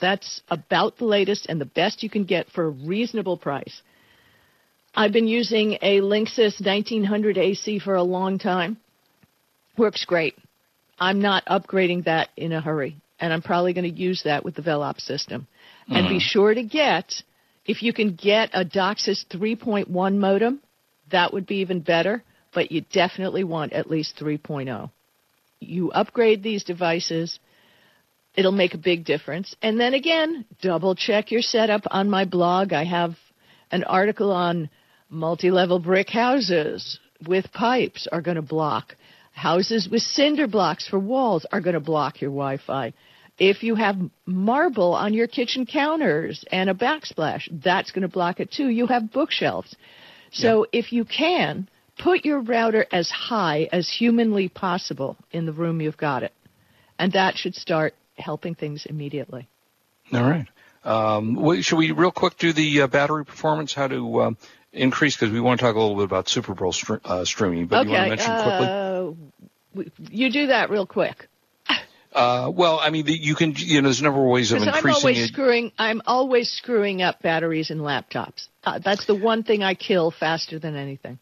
That's 0.00 0.42
about 0.48 0.98
the 0.98 1.04
latest 1.04 1.46
and 1.46 1.60
the 1.60 1.66
best 1.66 2.02
you 2.02 2.10
can 2.10 2.24
get 2.24 2.48
for 2.50 2.66
a 2.66 2.70
reasonable 2.70 3.36
price. 3.36 3.82
I've 4.94 5.12
been 5.12 5.26
using 5.26 5.78
a 5.82 6.00
Linksys 6.00 6.64
1900 6.64 7.38
AC 7.38 7.78
for 7.80 7.94
a 7.94 8.02
long 8.02 8.38
time. 8.38 8.76
Works 9.76 10.04
great. 10.04 10.36
I'm 10.98 11.20
not 11.20 11.44
upgrading 11.46 12.04
that 12.04 12.28
in 12.36 12.52
a 12.52 12.60
hurry, 12.60 12.96
and 13.18 13.32
I'm 13.32 13.42
probably 13.42 13.72
going 13.72 13.92
to 13.92 14.00
use 14.00 14.22
that 14.24 14.44
with 14.44 14.54
the 14.54 14.62
Velop 14.62 15.00
system. 15.00 15.48
And 15.88 16.08
be 16.08 16.14
mm-hmm. 16.14 16.18
sure 16.20 16.54
to 16.54 16.62
get, 16.62 17.12
if 17.66 17.82
you 17.82 17.92
can 17.92 18.14
get 18.14 18.50
a 18.52 18.64
DOCSIS 18.64 19.26
3.1 19.30 20.16
modem, 20.16 20.60
that 21.10 21.32
would 21.32 21.46
be 21.46 21.56
even 21.56 21.80
better, 21.80 22.22
but 22.54 22.70
you 22.70 22.82
definitely 22.92 23.44
want 23.44 23.72
at 23.72 23.90
least 23.90 24.16
3.0. 24.16 24.90
You 25.60 25.90
upgrade 25.90 26.42
these 26.42 26.64
devices, 26.64 27.38
it'll 28.34 28.52
make 28.52 28.74
a 28.74 28.78
big 28.78 29.04
difference. 29.04 29.54
And 29.62 29.78
then 29.78 29.94
again, 29.94 30.44
double 30.60 30.94
check 30.94 31.30
your 31.30 31.42
setup 31.42 31.82
on 31.90 32.10
my 32.10 32.24
blog. 32.24 32.72
I 32.72 32.84
have 32.84 33.14
an 33.70 33.84
article 33.84 34.32
on 34.32 34.70
multi-level 35.08 35.78
brick 35.78 36.10
houses 36.10 36.98
with 37.26 37.52
pipes 37.52 38.08
are 38.10 38.20
going 38.20 38.36
to 38.36 38.42
block. 38.42 38.96
Houses 39.32 39.88
with 39.90 40.02
cinder 40.02 40.46
blocks 40.46 40.86
for 40.86 40.98
walls 40.98 41.46
are 41.50 41.60
going 41.60 41.74
to 41.74 41.80
block 41.80 42.20
your 42.20 42.30
Wi-Fi. 42.30 42.92
If 43.38 43.64
you 43.64 43.74
have 43.74 43.96
marble 44.26 44.94
on 44.94 45.12
your 45.12 45.26
kitchen 45.26 45.66
counters 45.66 46.44
and 46.52 46.70
a 46.70 46.74
backsplash, 46.74 47.48
that's 47.64 47.90
going 47.90 48.02
to 48.02 48.08
block 48.08 48.38
it 48.38 48.52
too. 48.52 48.68
You 48.68 48.86
have 48.86 49.12
bookshelves. 49.12 49.74
So 50.30 50.66
if 50.72 50.92
you 50.92 51.04
can, 51.04 51.68
put 51.98 52.24
your 52.24 52.40
router 52.40 52.86
as 52.92 53.10
high 53.10 53.68
as 53.72 53.88
humanly 53.88 54.48
possible 54.48 55.16
in 55.32 55.46
the 55.46 55.52
room 55.52 55.80
you've 55.80 55.96
got 55.96 56.22
it. 56.22 56.32
And 56.98 57.12
that 57.12 57.36
should 57.36 57.56
start 57.56 57.94
helping 58.16 58.54
things 58.54 58.86
immediately. 58.86 59.48
All 60.12 60.22
right. 60.22 60.46
Um, 60.84 61.62
should 61.62 61.76
we 61.76 61.92
real 61.92 62.10
quick 62.10 62.36
do 62.36 62.52
the 62.52 62.82
uh, 62.82 62.86
battery 62.86 63.24
performance? 63.24 63.72
How 63.72 63.88
to 63.88 64.22
um, 64.22 64.38
increase? 64.72 65.16
Because 65.16 65.32
we 65.32 65.40
want 65.40 65.60
to 65.60 65.66
talk 65.66 65.74
a 65.74 65.78
little 65.78 65.96
bit 65.96 66.04
about 66.04 66.28
Super 66.28 66.54
Bowl 66.54 66.72
str- 66.72 66.96
uh, 67.04 67.24
streaming. 67.24 67.66
But 67.66 67.86
you 67.86 67.92
want 67.92 68.04
to 68.04 68.08
mention 68.10 68.34
quickly? 68.42 68.66
uh, 68.66 70.10
you 70.10 70.30
do 70.30 70.46
that 70.48 70.70
real 70.70 70.86
quick. 70.86 71.28
Uh, 72.12 72.48
well, 72.54 72.78
I 72.78 72.90
mean, 72.90 73.06
the, 73.06 73.12
you 73.12 73.34
can. 73.34 73.54
You 73.56 73.82
know, 73.82 73.88
there's 73.88 74.00
a 74.00 74.04
number 74.04 74.20
of 74.20 74.28
ways 74.28 74.52
of 74.52 74.60
Because 74.60 74.84
I'm 74.84 74.94
always 74.94 75.18
it. 75.18 75.28
screwing. 75.28 75.72
I'm 75.78 76.00
always 76.06 76.48
screwing 76.48 77.02
up 77.02 77.20
batteries 77.22 77.70
in 77.70 77.78
laptops. 77.78 78.46
Uh, 78.62 78.78
that's 78.78 79.06
the 79.06 79.16
one 79.16 79.42
thing 79.42 79.64
I 79.64 79.74
kill 79.74 80.12
faster 80.12 80.60
than 80.60 80.76
anything. 80.76 81.18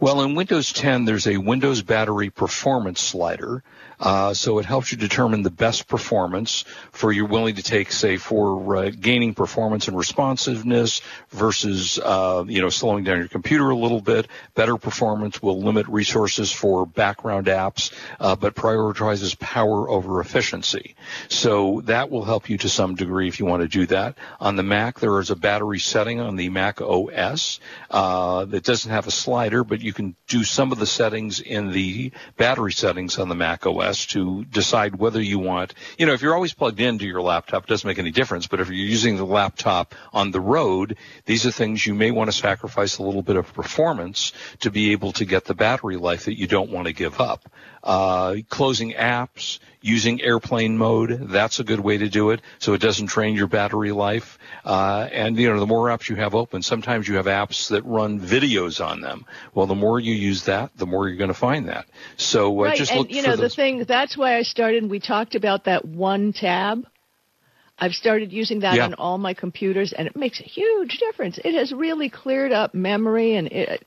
Well, 0.00 0.22
in 0.22 0.34
Windows 0.34 0.72
10, 0.72 1.04
there's 1.04 1.26
a 1.26 1.36
Windows 1.36 1.82
battery 1.82 2.30
performance 2.30 3.02
slider. 3.02 3.62
Uh, 4.00 4.32
so 4.32 4.58
it 4.58 4.64
helps 4.64 4.90
you 4.90 4.96
determine 4.96 5.42
the 5.42 5.50
best 5.50 5.86
performance 5.86 6.64
for 6.90 7.12
you're 7.12 7.26
willing 7.26 7.56
to 7.56 7.62
take, 7.62 7.92
say, 7.92 8.16
for 8.16 8.76
uh, 8.76 8.90
gaining 8.98 9.34
performance 9.34 9.88
and 9.88 9.96
responsiveness 9.96 11.02
versus, 11.28 11.98
uh, 11.98 12.42
you 12.48 12.62
know, 12.62 12.70
slowing 12.70 13.04
down 13.04 13.18
your 13.18 13.28
computer 13.28 13.68
a 13.68 13.76
little 13.76 14.00
bit. 14.00 14.26
Better 14.54 14.78
performance 14.78 15.42
will 15.42 15.60
limit 15.60 15.86
resources 15.86 16.50
for 16.50 16.86
background 16.86 17.46
apps, 17.46 17.92
uh, 18.18 18.34
but 18.36 18.54
prioritizes 18.54 19.38
power 19.38 19.90
over 19.90 20.20
efficiency. 20.20 20.94
So 21.28 21.82
that 21.84 22.10
will 22.10 22.24
help 22.24 22.48
you 22.48 22.56
to 22.58 22.70
some 22.70 22.94
degree 22.94 23.28
if 23.28 23.38
you 23.38 23.44
want 23.44 23.62
to 23.62 23.68
do 23.68 23.84
that. 23.86 24.16
On 24.40 24.56
the 24.56 24.62
Mac, 24.62 24.98
there 24.98 25.20
is 25.20 25.30
a 25.30 25.36
battery 25.36 25.78
setting 25.78 26.20
on 26.20 26.36
the 26.36 26.48
Mac 26.48 26.80
OS 26.80 27.60
uh, 27.90 28.46
that 28.46 28.64
doesn't 28.64 28.90
have 28.90 29.06
a 29.06 29.10
slider, 29.10 29.62
but 29.62 29.82
you 29.82 29.89
can 29.92 30.16
do 30.28 30.44
some 30.44 30.72
of 30.72 30.78
the 30.78 30.86
settings 30.86 31.40
in 31.40 31.72
the 31.72 32.12
battery 32.36 32.72
settings 32.72 33.18
on 33.18 33.28
the 33.28 33.34
Mac 33.34 33.66
OS 33.66 34.06
to 34.06 34.44
decide 34.44 34.96
whether 34.96 35.20
you 35.20 35.38
want, 35.38 35.74
you 35.98 36.06
know, 36.06 36.12
if 36.12 36.22
you're 36.22 36.34
always 36.34 36.54
plugged 36.54 36.80
into 36.80 37.06
your 37.06 37.22
laptop, 37.22 37.64
it 37.64 37.68
doesn't 37.68 37.86
make 37.86 37.98
any 37.98 38.10
difference. 38.10 38.46
But 38.46 38.60
if 38.60 38.68
you're 38.68 38.76
using 38.76 39.16
the 39.16 39.26
laptop 39.26 39.94
on 40.12 40.30
the 40.30 40.40
road, 40.40 40.96
these 41.26 41.46
are 41.46 41.50
things 41.50 41.86
you 41.86 41.94
may 41.94 42.10
want 42.10 42.30
to 42.30 42.36
sacrifice 42.36 42.98
a 42.98 43.02
little 43.02 43.22
bit 43.22 43.36
of 43.36 43.52
performance 43.52 44.32
to 44.60 44.70
be 44.70 44.92
able 44.92 45.12
to 45.12 45.24
get 45.24 45.44
the 45.44 45.54
battery 45.54 45.96
life 45.96 46.24
that 46.26 46.38
you 46.38 46.46
don't 46.46 46.70
want 46.70 46.86
to 46.86 46.92
give 46.92 47.20
up. 47.20 47.48
Uh, 47.82 48.36
closing 48.48 48.92
apps, 48.92 49.58
using 49.82 50.20
airplane 50.20 50.76
mode, 50.76 51.28
that's 51.30 51.58
a 51.58 51.64
good 51.64 51.80
way 51.80 51.96
to 51.98 52.08
do 52.08 52.30
it 52.30 52.40
so 52.58 52.74
it 52.74 52.80
doesn't 52.80 53.06
drain 53.06 53.34
your 53.34 53.46
battery 53.46 53.92
life. 53.92 54.38
Uh, 54.64 55.08
and, 55.12 55.36
you 55.38 55.48
know, 55.48 55.58
the 55.58 55.66
more 55.66 55.88
apps 55.88 56.08
you 56.08 56.16
have 56.16 56.34
open, 56.34 56.62
sometimes 56.62 57.08
you 57.08 57.16
have 57.16 57.26
apps 57.26 57.68
that 57.68 57.82
run 57.84 58.20
videos 58.20 58.84
on 58.84 59.00
them. 59.00 59.24
Well, 59.54 59.66
the 59.66 59.74
more 59.74 59.98
you 59.98 60.14
use 60.14 60.44
that, 60.44 60.70
the 60.76 60.86
more 60.86 61.08
you're 61.08 61.16
going 61.16 61.28
to 61.28 61.34
find 61.34 61.68
that. 61.68 61.86
So 62.16 62.60
uh, 62.60 62.64
right, 62.64 62.78
just 62.78 62.90
and 62.92 63.00
look 63.00 63.10
you 63.10 63.22
know 63.22 63.36
the 63.36 63.42
those. 63.42 63.54
thing. 63.56 63.84
That's 63.84 64.16
why 64.16 64.36
I 64.36 64.42
started. 64.42 64.88
We 64.88 65.00
talked 65.00 65.34
about 65.34 65.64
that 65.64 65.84
OneTab. 65.84 66.84
I've 67.78 67.94
started 67.94 68.30
using 68.30 68.60
that 68.60 68.74
Yeah. 68.74 68.84
on 68.84 68.94
all 68.94 69.16
my 69.16 69.32
computers, 69.32 69.94
and 69.94 70.06
it 70.06 70.14
makes 70.14 70.38
a 70.40 70.44
huge 70.44 70.98
difference. 70.98 71.38
It 71.42 71.54
has 71.54 71.72
really 71.72 72.10
cleared 72.10 72.52
up 72.52 72.74
memory, 72.74 73.36
and 73.36 73.48
it 73.50 73.86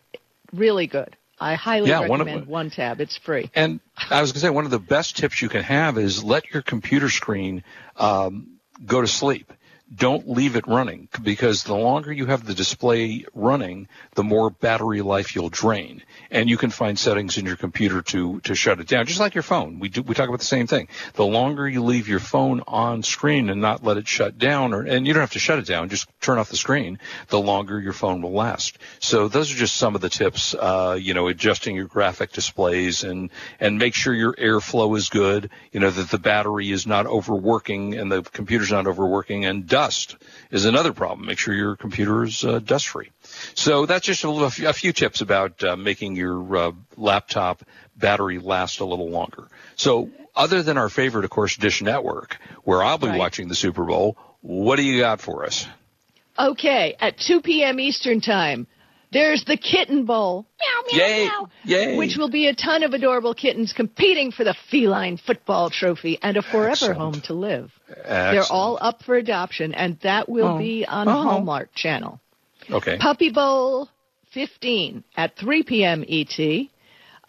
really 0.52 0.88
good. 0.88 1.16
I 1.40 1.56
highly 1.56 1.90
Yeah, 1.90 2.08
one 2.08 2.22
of- 2.22 2.28
recommend 2.28 2.48
OneTab. 2.72 3.00
It's 3.00 3.18
free. 3.18 3.50
And 3.56 3.80
I 4.10 4.22
was 4.22 4.32
going 4.32 4.36
to 4.36 4.40
say 4.40 4.50
one 4.50 4.66
of 4.66 4.72
the 4.72 4.80
best 4.80 5.18
tips 5.18 5.42
you 5.42 5.50
can 5.50 5.64
have 5.64 5.98
is 5.98 6.24
let 6.24 6.52
your 6.54 6.62
computer 6.62 7.10
screen 7.10 7.64
um, 7.98 8.58
go 8.86 9.02
to 9.02 9.08
sleep. 9.08 9.52
Don't 9.96 10.30
leave 10.30 10.56
it 10.56 10.68
running 10.68 11.08
because 11.22 11.64
the 11.64 11.76
longer 11.76 12.12
you 12.12 12.26
have 12.26 12.46
the 12.46 12.54
display 12.54 13.26
running, 13.34 13.88
the 14.16 14.24
more 14.24 14.50
battery 14.50 15.02
life 15.02 15.36
you'll 15.36 15.50
drain. 15.50 16.02
And 16.32 16.50
you 16.50 16.58
can 16.58 16.72
find 16.72 16.98
settings 16.98 17.38
in 17.38 17.46
your 17.46 17.56
computer 17.56 18.02
to, 18.02 18.40
to 18.42 18.56
shut 18.56 18.80
it 18.80 18.88
down, 18.88 19.06
just 19.06 19.20
like 19.20 19.36
your 19.36 19.44
phone. 19.44 19.80
We 19.80 19.90
do, 19.90 20.02
we 20.02 20.16
talk 20.16 20.28
about 20.28 20.40
the 20.40 20.46
same 20.46 20.68
thing. 20.68 20.88
The 21.14 21.26
longer 21.26 21.68
you 21.68 21.84
leave 21.84 22.08
your 22.08 22.20
phone 22.20 22.64
on 22.68 23.04
screen 23.04 23.50
and 23.50 23.62
not 23.62 23.84
let 23.84 23.98
it 23.98 24.08
shut 24.08 24.38
down, 24.38 24.74
or, 24.74 24.82
and 24.82 25.06
you 25.06 25.14
don't 25.14 25.22
have 25.22 25.32
to 25.32 25.40
shut 25.40 25.60
it 25.60 25.66
down, 25.66 25.90
just 25.90 26.08
turn 26.22 26.40
off 26.40 26.50
the 26.50 26.58
screen, 26.58 27.00
the 27.28 27.40
longer 27.40 27.80
your 27.80 27.94
phone 27.94 28.22
will 28.22 28.34
last. 28.34 28.78
So 29.00 29.28
those 29.28 29.52
are 29.52 29.56
just 29.56 29.76
some 29.76 29.96
of 29.96 30.02
the 30.02 30.10
tips, 30.10 30.56
uh, 30.56 30.98
you 31.00 31.14
know, 31.14 31.28
adjusting 31.28 31.76
your 31.76 31.88
graphic 31.88 32.32
displays 32.32 33.04
and, 33.04 33.30
and 33.60 33.78
make 33.78 33.94
sure 33.94 34.14
your 34.14 34.34
airflow 34.34 34.98
is 34.98 35.10
good, 35.10 35.52
you 35.72 35.80
know, 35.80 35.90
that 35.90 36.10
the 36.10 36.20
battery 36.20 36.72
is 36.72 36.88
not 36.88 37.06
overworking 37.06 37.94
and 37.96 38.12
the 38.12 38.24
computer's 38.24 38.72
not 38.72 38.88
overworking 38.88 39.46
and 39.46 39.68
dust 39.68 39.83
is 40.52 40.66
another 40.66 40.94
problem. 40.94 41.28
Make 41.28 41.38
sure 41.38 41.54
your 41.54 41.76
computer 41.76 42.24
is 42.24 42.44
uh, 42.44 42.60
dust 42.60 42.88
free. 42.88 43.12
So 43.56 43.86
that's 43.86 44.06
just 44.06 44.24
a, 44.24 44.30
little, 44.30 44.68
a 44.68 44.74
few 44.74 44.94
tips 44.94 45.22
about 45.22 45.64
uh, 45.64 45.76
making 45.76 46.16
your 46.16 46.56
uh, 46.56 46.72
laptop 46.98 47.64
battery 47.96 48.40
last 48.40 48.80
a 48.80 48.86
little 48.86 49.10
longer. 49.10 49.48
So 49.76 50.10
other 50.36 50.64
than 50.64 50.78
our 50.78 50.90
favorite, 50.90 51.26
of 51.26 51.32
course, 51.32 51.58
Dish 51.58 51.82
Network, 51.82 52.38
where 52.64 52.82
I'll 52.84 52.98
be 52.98 53.08
Right. 53.08 53.20
watching 53.20 53.48
the 53.48 53.56
Super 53.56 53.84
Bowl, 53.84 54.18
what 54.42 54.78
do 54.78 54.84
you 54.84 55.00
got 55.00 55.22
for 55.22 55.46
us? 55.46 55.68
Okay, 56.38 56.96
at 57.00 57.18
2 57.20 57.42
p.m. 57.42 57.80
Eastern 57.80 58.20
Time, 58.20 58.66
there's 59.14 59.46
the 59.46 59.56
Kitten 59.58 60.06
Bowl. 60.06 60.46
Meow, 60.60 60.98
meow, 60.98 61.06
Yay! 61.06 61.26
meow. 61.26 61.50
Yay! 61.64 61.98
Which 61.98 62.18
will 62.18 62.30
be 62.30 62.48
a 62.48 62.56
ton 62.56 62.84
of 62.84 62.94
adorable 62.94 63.34
kittens 63.34 63.72
competing 63.74 64.32
for 64.32 64.44
the 64.44 64.56
feline 64.70 65.18
football 65.18 65.70
trophy 65.70 66.20
and 66.22 66.36
a 66.38 66.42
forever 66.42 66.72
Excellent. 66.72 66.98
home 66.98 67.22
to 67.26 67.34
live. 67.34 67.72
Excellent. 67.90 68.08
They're 68.34 68.44
all 68.52 68.78
up 68.82 69.04
for 69.04 69.16
adoption, 69.16 69.74
and 69.74 70.00
that 70.02 70.28
will 70.28 70.56
Oh. 70.56 70.58
be 70.58 70.86
on 70.86 71.08
Oh. 71.08 71.22
Hallmark 71.24 71.74
Channel. 71.76 72.20
okay. 72.70 72.98
Puppy 72.98 73.30
Bowl 73.30 73.90
15 74.32 75.04
at 75.16 75.36
3 75.38 75.64
p.m. 75.64 76.04
ET 76.08 76.68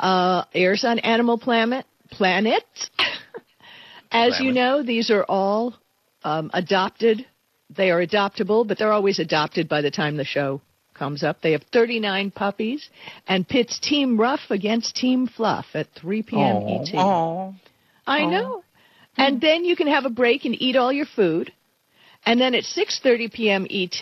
uh, 0.00 0.44
airs 0.54 0.84
on 0.84 0.98
Animal 1.00 1.38
Planet. 1.38 1.84
Planet. 2.10 2.64
As 4.10 4.38
you 4.40 4.52
know, 4.52 4.82
these 4.82 5.10
are 5.10 5.24
all 5.28 5.74
um, 6.22 6.50
adopted. 6.54 7.26
They 7.70 7.90
are 7.90 8.04
adoptable, 8.04 8.66
but 8.66 8.78
they're 8.78 8.92
always 8.92 9.18
adopted 9.18 9.68
by 9.68 9.80
the 9.82 9.90
time 9.90 10.16
the 10.16 10.24
show 10.24 10.60
comes 10.94 11.22
up. 11.22 11.40
They 11.42 11.52
have 11.52 11.64
39 11.72 12.30
puppies 12.30 12.88
and 13.26 13.46
pits 13.46 13.78
Team 13.78 14.18
Rough 14.18 14.50
against 14.50 14.96
Team 14.96 15.26
Fluff 15.26 15.66
at 15.74 15.88
3 16.00 16.22
p.m. 16.22 16.56
ET. 16.68 16.94
Aw. 16.94 17.52
I 18.06 18.24
know. 18.26 18.62
And 19.16 19.40
then 19.40 19.64
you 19.64 19.76
can 19.76 19.86
have 19.86 20.04
a 20.04 20.10
break 20.10 20.44
and 20.44 20.60
eat 20.60 20.76
all 20.76 20.92
your 20.92 21.06
food. 21.06 21.52
And 22.26 22.40
then 22.40 22.54
at 22.54 22.64
6:30 22.64 23.32
p.m. 23.32 23.66
ET, 23.70 24.00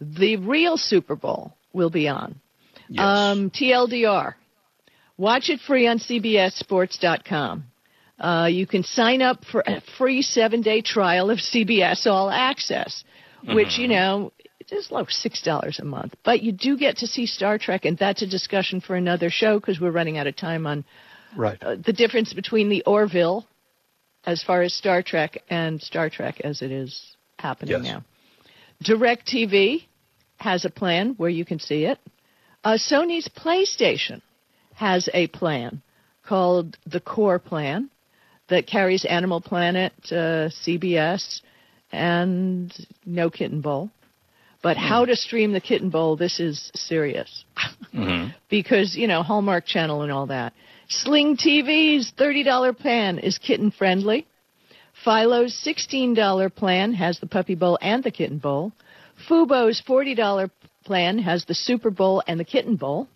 the 0.00 0.36
real 0.36 0.76
Super 0.76 1.16
Bowl 1.16 1.54
will 1.72 1.90
be 1.90 2.08
on. 2.08 2.40
Yes. 2.88 3.04
Um, 3.04 3.50
TLDR. 3.50 4.34
Watch 5.18 5.48
it 5.48 5.60
free 5.60 5.86
on 5.86 5.98
CBSSports.com. 5.98 7.64
Uh, 8.18 8.48
you 8.50 8.66
can 8.66 8.82
sign 8.82 9.22
up 9.22 9.44
for 9.44 9.62
a 9.66 9.82
free 9.98 10.22
seven-day 10.22 10.82
trial 10.82 11.30
of 11.30 11.38
CBS 11.38 12.06
All 12.06 12.30
Access, 12.30 13.04
which 13.42 13.78
you 13.78 13.88
know 13.88 14.32
it 14.70 14.74
is 14.74 14.90
like 14.90 15.10
six 15.10 15.42
dollars 15.42 15.78
a 15.78 15.84
month. 15.84 16.14
But 16.24 16.42
you 16.42 16.52
do 16.52 16.76
get 16.76 16.98
to 16.98 17.06
see 17.06 17.26
Star 17.26 17.58
Trek, 17.58 17.84
and 17.84 17.96
that's 17.96 18.22
a 18.22 18.26
discussion 18.26 18.80
for 18.80 18.96
another 18.96 19.30
show 19.30 19.58
because 19.60 19.80
we're 19.80 19.90
running 19.92 20.18
out 20.18 20.26
of 20.26 20.36
time 20.36 20.66
on 20.66 20.84
right. 21.36 21.58
uh, 21.62 21.76
the 21.76 21.92
difference 21.92 22.32
between 22.32 22.68
the 22.68 22.82
Orville, 22.84 23.46
as 24.24 24.42
far 24.42 24.62
as 24.62 24.74
Star 24.74 25.02
Trek, 25.02 25.38
and 25.48 25.80
Star 25.80 26.10
Trek 26.10 26.40
as 26.42 26.62
it 26.62 26.72
is 26.72 27.16
happening 27.38 27.82
Yes. 27.82 27.84
now. 27.84 28.04
DirecTV 28.84 29.84
has 30.38 30.64
a 30.64 30.70
plan 30.70 31.14
where 31.16 31.30
you 31.30 31.44
can 31.44 31.58
see 31.58 31.84
it. 31.84 31.98
Uh, 32.64 32.72
Sony's 32.74 33.28
PlayStation 33.28 34.20
has 34.74 35.08
a 35.14 35.28
plan 35.28 35.82
called 36.26 36.76
the 36.86 37.00
Core 37.00 37.38
Plan 37.38 37.88
that 38.48 38.66
carries 38.66 39.04
Animal 39.04 39.40
Planet, 39.40 39.92
uh, 40.10 40.50
CBS, 40.50 41.40
and 41.92 42.72
No 43.04 43.30
Kitten 43.30 43.60
Bowl. 43.60 43.90
But 44.62 44.76
how 44.76 45.04
to 45.04 45.14
stream 45.16 45.52
the 45.52 45.60
Kitten 45.60 45.90
Bowl, 45.90 46.16
this 46.16 46.40
is 46.40 46.70
serious 46.74 47.44
Mhm. 47.94 48.34
because 48.48 48.96
you 48.96 49.06
know 49.06 49.22
Hallmark 49.22 49.66
Channel 49.66 50.02
and 50.02 50.10
all 50.12 50.26
that. 50.26 50.52
Sling 50.88 51.36
TV's 51.36 52.10
thirty 52.16 52.42
dollar 52.42 52.72
plan 52.72 53.18
is 53.18 53.38
kitten 53.38 53.70
friendly. 53.70 54.26
Philo's 55.04 55.54
sixteen 55.54 56.14
dollar 56.14 56.48
plan 56.50 56.92
has 56.94 57.18
the 57.20 57.26
Puppy 57.26 57.54
Bowl 57.54 57.78
and 57.80 58.02
the 58.02 58.10
Kitten 58.10 58.38
Bowl. 58.38 58.72
Fubo's 59.28 59.80
forty 59.86 60.14
dollar 60.14 60.50
plan 60.84 61.18
has 61.18 61.44
the 61.44 61.54
Super 61.54 61.90
Bowl 61.90 62.22
and 62.26 62.38
the 62.40 62.44
Kitten 62.44 62.76
Bowl. 62.76 63.08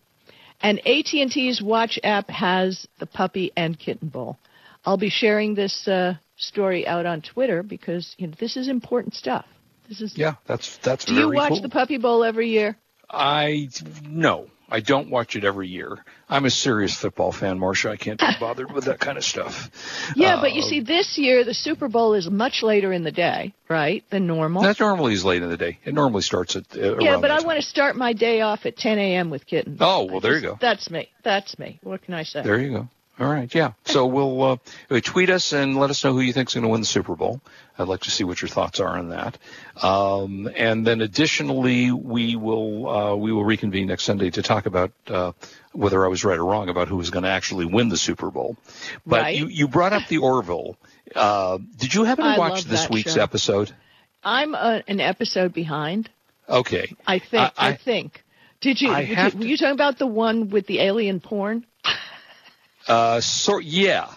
And 0.63 0.79
AT&T's 0.87 1.63
Watch 1.63 1.99
app 2.05 2.29
has 2.29 2.87
the 2.99 3.07
Puppy 3.07 3.51
and 3.57 3.79
Kitten 3.79 4.09
Bowl. 4.09 4.37
I'll 4.85 4.99
be 4.99 5.09
sharing 5.09 5.55
this 5.55 5.89
uh, 5.89 6.15
story 6.37 6.87
out 6.87 7.07
on 7.07 7.23
Twitter 7.23 7.63
because 7.63 8.15
you 8.19 8.27
know 8.27 8.35
this 8.39 8.57
is 8.59 8.69
important 8.69 9.15
stuff. 9.15 9.47
This 9.91 10.01
is. 10.01 10.17
Yeah, 10.17 10.37
that's 10.47 10.79
that's 10.79 11.05
Do 11.05 11.15
very 11.15 11.27
you 11.27 11.33
watch 11.35 11.49
cool. 11.51 11.61
the 11.61 11.69
Puppy 11.69 11.99
Bowl 11.99 12.25
every 12.25 12.49
year? 12.49 12.77
I 13.11 13.69
no, 14.09 14.47
I 14.71 14.79
don't 14.81 15.11
watch 15.11 15.35
it 15.35 15.45
every 15.45 15.67
year. 15.67 15.99
I'm 16.29 16.45
a 16.45 16.51
serious 16.51 16.95
football 16.95 17.33
fan, 17.33 17.59
Marsha. 17.59 17.91
I 17.91 17.97
can't 17.97 18.21
be 18.21 18.27
bothered 18.41 18.71
with 18.71 18.85
that 18.85 19.01
kind 19.01 19.19
of 19.19 19.25
stuff. 19.25 19.69
Yeah, 20.15 20.41
but 20.41 20.53
you 20.53 20.63
Uh, 20.63 20.67
see, 20.67 20.81
this 20.81 21.19
year 21.19 21.43
the 21.43 21.55
Super 21.55 21.89
Bowl 21.89 22.15
is 22.15 22.31
much 22.31 22.63
later 22.63 22.93
in 22.93 23.03
the 23.03 23.11
day, 23.11 23.53
right, 23.69 24.05
than 24.11 24.29
normal. 24.29 24.63
that 24.63 24.79
normally 24.79 25.13
is 25.15 25.25
late 25.25 25.43
in 25.43 25.49
the 25.51 25.57
day. 25.57 25.81
It 25.85 25.93
normally 25.93 26.23
starts 26.23 26.55
at 26.55 26.67
uh, 26.77 26.99
yeah, 27.01 27.19
but 27.21 27.33
I 27.33 27.41
want 27.41 27.61
to 27.61 27.67
start 27.67 27.97
my 27.97 28.13
day 28.13 28.43
off 28.43 28.65
at 28.67 28.77
10 28.77 28.97
a.m. 29.01 29.29
with 29.29 29.45
kittens. 29.45 29.79
Oh, 29.81 30.05
well, 30.05 30.19
I 30.19 30.21
there 30.21 30.35
you 30.37 30.41
go. 30.43 30.59
That's 30.61 30.89
me. 30.89 31.09
That's 31.25 31.59
me. 31.59 31.81
What 31.83 32.03
can 32.03 32.15
I 32.15 32.23
say? 32.23 32.43
There 32.43 32.61
you 32.61 32.71
go. 32.71 32.89
All 33.19 33.29
right, 33.31 33.53
yeah. 33.55 33.73
So 33.85 34.07
we'll 34.07 34.43
uh, 34.43 34.57
uh, 34.89 35.01
tweet 35.03 35.29
us 35.29 35.53
and 35.53 35.77
let 35.77 35.91
us 35.91 36.03
know 36.05 36.15
who 36.15 36.21
you 36.21 36.33
think's 36.33 36.55
going 36.55 36.63
to 36.63 36.71
win 36.71 36.81
the 36.81 36.87
Super 36.87 37.17
Bowl. 37.17 37.43
I'd 37.81 37.89
like 37.89 38.01
to 38.03 38.11
see 38.11 38.25
what 38.25 38.43
your 38.43 38.49
thoughts 38.49 38.79
are 38.81 38.99
on 38.99 39.09
that. 39.09 39.39
Um, 39.83 40.49
and 40.55 40.87
then 40.87 41.01
additionally, 41.01 41.91
we 41.91 42.37
will 42.37 42.89
uh, 42.89 43.15
we 43.17 43.33
will 43.33 43.45
reconvene 43.45 43.87
next 43.87 44.05
Sunday 44.05 44.31
to 44.31 44.43
talk 44.43 44.67
about 44.67 44.93
uh, 45.09 45.33
whether 45.73 46.05
I 46.05 46.09
was 46.09 46.25
right 46.25 46.39
or 46.39 46.45
wrong 46.45 46.69
about 46.69 46.89
who 46.89 46.97
was 46.97 47.11
going 47.11 47.23
to 47.25 47.31
actually 47.31 47.65
win 47.65 47.89
the 47.89 47.97
Super 47.97 48.31
Bowl. 48.31 48.57
But 49.07 49.23
Right. 49.23 49.37
you 49.37 49.47
you 49.47 49.67
brought 49.69 49.93
up 49.93 50.07
the 50.09 50.19
Orville. 50.19 50.77
Uh, 51.15 51.59
did 51.79 51.95
you 51.95 52.05
happen 52.05 52.25
to 52.25 52.31
I 52.33 52.39
watch 52.39 52.65
this 52.65 52.89
week's 52.91 53.15
show. 53.15 53.23
episode? 53.23 53.73
I'm 54.23 54.55
uh 54.55 54.81
an 54.87 55.01
episode 55.01 55.55
behind. 55.55 56.11
Okay. 56.49 56.95
I 57.07 57.19
think. 57.21 57.53
I- 57.57 57.69
I, 57.71 57.77
think. 57.77 58.23
Did 58.61 58.81
you? 58.83 58.95
Did- 58.95 59.09
have 59.09 59.35
were 59.37 59.47
you 59.47 59.57
talking 59.57 59.73
about 59.73 59.99
the 59.99 60.07
one 60.07 60.51
with 60.51 60.67
the 60.67 60.81
alien 60.81 61.21
porn? 61.21 61.65
Uh, 62.89 63.21
so 63.21 63.59
yeah, 63.59 64.09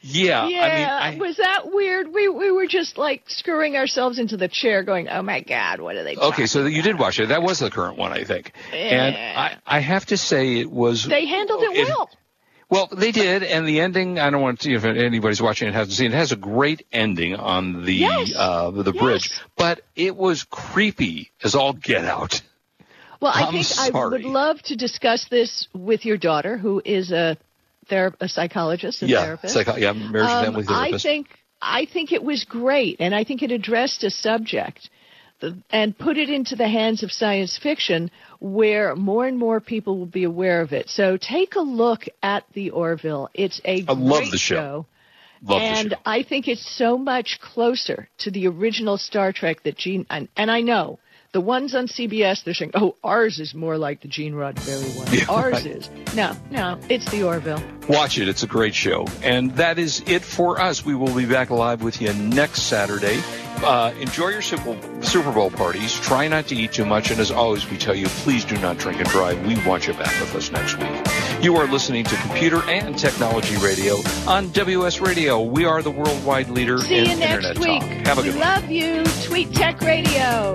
yeah. 0.00 0.46
yeah. 0.46 0.60
I 0.62 1.10
mean, 1.10 1.20
I, 1.20 1.26
was 1.26 1.36
that 1.38 1.72
weird? 1.72 2.12
We 2.12 2.28
we 2.28 2.50
were 2.50 2.66
just 2.66 2.98
like 2.98 3.24
screwing 3.26 3.76
ourselves 3.76 4.18
into 4.18 4.36
the 4.36 4.48
chair, 4.48 4.82
going, 4.82 5.08
"Oh 5.08 5.22
my 5.22 5.40
God, 5.40 5.80
what 5.80 5.96
are 5.96 6.04
they?" 6.04 6.14
Doing? 6.14 6.26
Okay, 6.26 6.30
talking 6.42 6.46
so 6.46 6.66
you 6.66 6.82
did 6.82 6.98
watch 6.98 7.18
it. 7.18 7.28
That 7.28 7.42
was 7.42 7.58
the 7.58 7.70
current 7.70 7.98
one, 7.98 8.12
I 8.12 8.24
think. 8.24 8.52
And 8.72 9.16
I, 9.16 9.56
I 9.66 9.80
have 9.80 10.06
to 10.06 10.16
say 10.16 10.60
it 10.60 10.70
was. 10.70 11.04
They 11.04 11.26
handled 11.26 11.62
it 11.62 11.88
well. 11.88 12.10
Well, 12.70 12.88
they 12.92 13.12
did, 13.12 13.42
and 13.42 13.66
the 13.66 13.80
ending. 13.80 14.18
I 14.18 14.28
don't 14.28 14.42
want 14.42 14.60
to 14.60 14.64
see 14.64 14.74
if 14.74 14.84
anybody's 14.84 15.40
watching 15.40 15.68
it 15.68 15.74
hasn't 15.74 15.96
seen. 15.96 16.12
It 16.12 16.16
has 16.16 16.32
a 16.32 16.36
great 16.36 16.86
ending 16.92 17.34
on 17.34 17.84
the 17.86 17.94
Yes. 17.94 18.34
uh, 18.36 18.70
the 18.70 18.92
bridge, 18.92 19.30
Yes. 19.30 19.40
but 19.56 19.80
it 19.96 20.14
was 20.14 20.44
creepy 20.44 21.30
as 21.42 21.54
all 21.54 21.72
get 21.72 22.04
out. 22.04 22.42
Well, 23.20 23.32
I 23.34 23.44
I'm 23.44 23.52
think 23.52 23.66
I 23.78 23.90
would 24.08 24.22
love 24.24 24.60
to 24.62 24.76
discuss 24.76 25.26
this 25.28 25.66
with 25.74 26.04
your 26.04 26.18
daughter, 26.18 26.58
who 26.58 26.82
is 26.84 27.10
a 27.10 27.38
thera- 27.90 28.14
a 28.20 28.28
psychologist, 28.28 29.02
a 29.02 29.06
yeah, 29.06 29.24
therapist. 29.24 29.54
psycho- 29.54 29.76
yeah, 29.76 29.92
marriage 29.92 30.30
and 30.30 30.56
Um, 30.56 30.64
family 30.64 30.66
I 30.68 30.98
think 30.98 31.28
I 31.60 31.86
think 31.86 32.12
it 32.12 32.22
was 32.22 32.44
great, 32.44 32.96
and 33.00 33.14
I 33.14 33.24
think 33.24 33.42
it 33.42 33.50
addressed 33.50 34.04
a 34.04 34.10
subject 34.10 34.90
and 35.70 35.96
put 35.96 36.18
it 36.18 36.30
into 36.30 36.56
the 36.56 36.68
hands 36.68 37.02
of 37.02 37.12
science 37.12 37.56
fiction, 37.56 38.10
where 38.40 38.96
more 38.96 39.26
and 39.26 39.38
more 39.38 39.60
people 39.60 39.98
will 39.98 40.06
be 40.06 40.24
aware 40.24 40.60
of 40.60 40.72
it. 40.72 40.88
So 40.88 41.16
take 41.16 41.54
a 41.54 41.60
look 41.60 42.06
at 42.22 42.44
the 42.54 42.70
Orville. 42.70 43.28
It's 43.34 43.60
a 43.64 43.84
I 43.86 43.92
love 43.92 44.30
the 44.30 44.38
show. 44.38 44.86
Love 45.42 45.62
and 45.62 45.90
show. 45.92 45.96
I 46.04 46.24
think 46.24 46.48
it's 46.48 46.68
so 46.76 46.98
much 46.98 47.38
closer 47.40 48.08
to 48.18 48.30
the 48.30 48.48
original 48.48 48.98
Star 48.98 49.32
Trek 49.32 49.62
that 49.62 49.76
Gene 49.76 50.06
and, 50.10 50.28
and 50.36 50.50
I 50.50 50.60
know 50.62 50.98
The 51.32 51.40
ones 51.42 51.74
on 51.74 51.88
CBS, 51.88 52.42
they're 52.44 52.54
saying, 52.54 52.70
"Oh, 52.74 52.96
ours 53.04 53.38
is 53.38 53.52
more 53.54 53.76
like 53.76 54.00
the 54.00 54.08
Gene 54.08 54.32
Roddenberry 54.32 54.96
one. 54.96 55.06
Yeah, 55.12 55.24
ours 55.28 55.52
right. 55.52 55.66
is." 55.66 55.90
No, 56.14 56.34
no, 56.50 56.78
it's 56.88 57.04
the 57.10 57.22
Orville. 57.22 57.62
Watch 57.86 58.16
it. 58.18 58.28
It's 58.28 58.42
a 58.42 58.46
great 58.46 58.74
show. 58.74 59.06
And 59.22 59.54
that 59.56 59.78
is 59.78 60.02
it 60.06 60.22
for 60.22 60.58
us. 60.58 60.86
We 60.86 60.94
will 60.94 61.14
be 61.14 61.26
back 61.26 61.50
live 61.50 61.82
with 61.82 62.00
you 62.00 62.14
next 62.14 62.62
Saturday. 62.62 63.20
Uh, 63.62 63.92
enjoy 64.00 64.28
your 64.28 64.40
Super, 64.40 65.32
Bowl 65.32 65.50
parties. 65.50 65.92
Try 66.00 66.28
not 66.28 66.46
to 66.46 66.54
eat 66.54 66.72
too 66.72 66.86
much. 66.86 67.10
And 67.10 67.18
as 67.20 67.30
always, 67.32 67.68
we 67.68 67.76
tell 67.76 67.94
you, 67.94 68.06
please 68.06 68.44
do 68.44 68.56
not 68.58 68.78
drink 68.78 68.98
and 69.00 69.08
drive. 69.08 69.44
We 69.46 69.56
want 69.66 69.86
you 69.88 69.94
back 69.94 70.18
with 70.20 70.34
us 70.36 70.50
next 70.52 70.78
week. 70.78 71.42
You 71.44 71.56
are 71.56 71.66
listening 71.66 72.04
to 72.04 72.16
Computer 72.18 72.62
and 72.70 72.96
Technology 72.96 73.56
Radio 73.56 73.96
on 74.28 74.50
WS 74.52 75.00
Radio. 75.00 75.42
We 75.42 75.64
are 75.66 75.82
the 75.82 75.90
worldwide 75.90 76.48
leader 76.50 76.78
See 76.78 76.98
in 76.98 77.04
you 77.10 77.16
next 77.16 77.46
Internet 77.46 77.58
week. 77.58 77.80
talk. 77.80 78.06
Have 78.06 78.18
a 78.18 78.22
we 78.22 78.28
good 78.30 78.38
one. 78.38 78.48
love 78.48 78.70
you. 78.70 79.04
Tweet 79.24 79.52
Tech 79.52 79.80
Radio. 79.80 80.54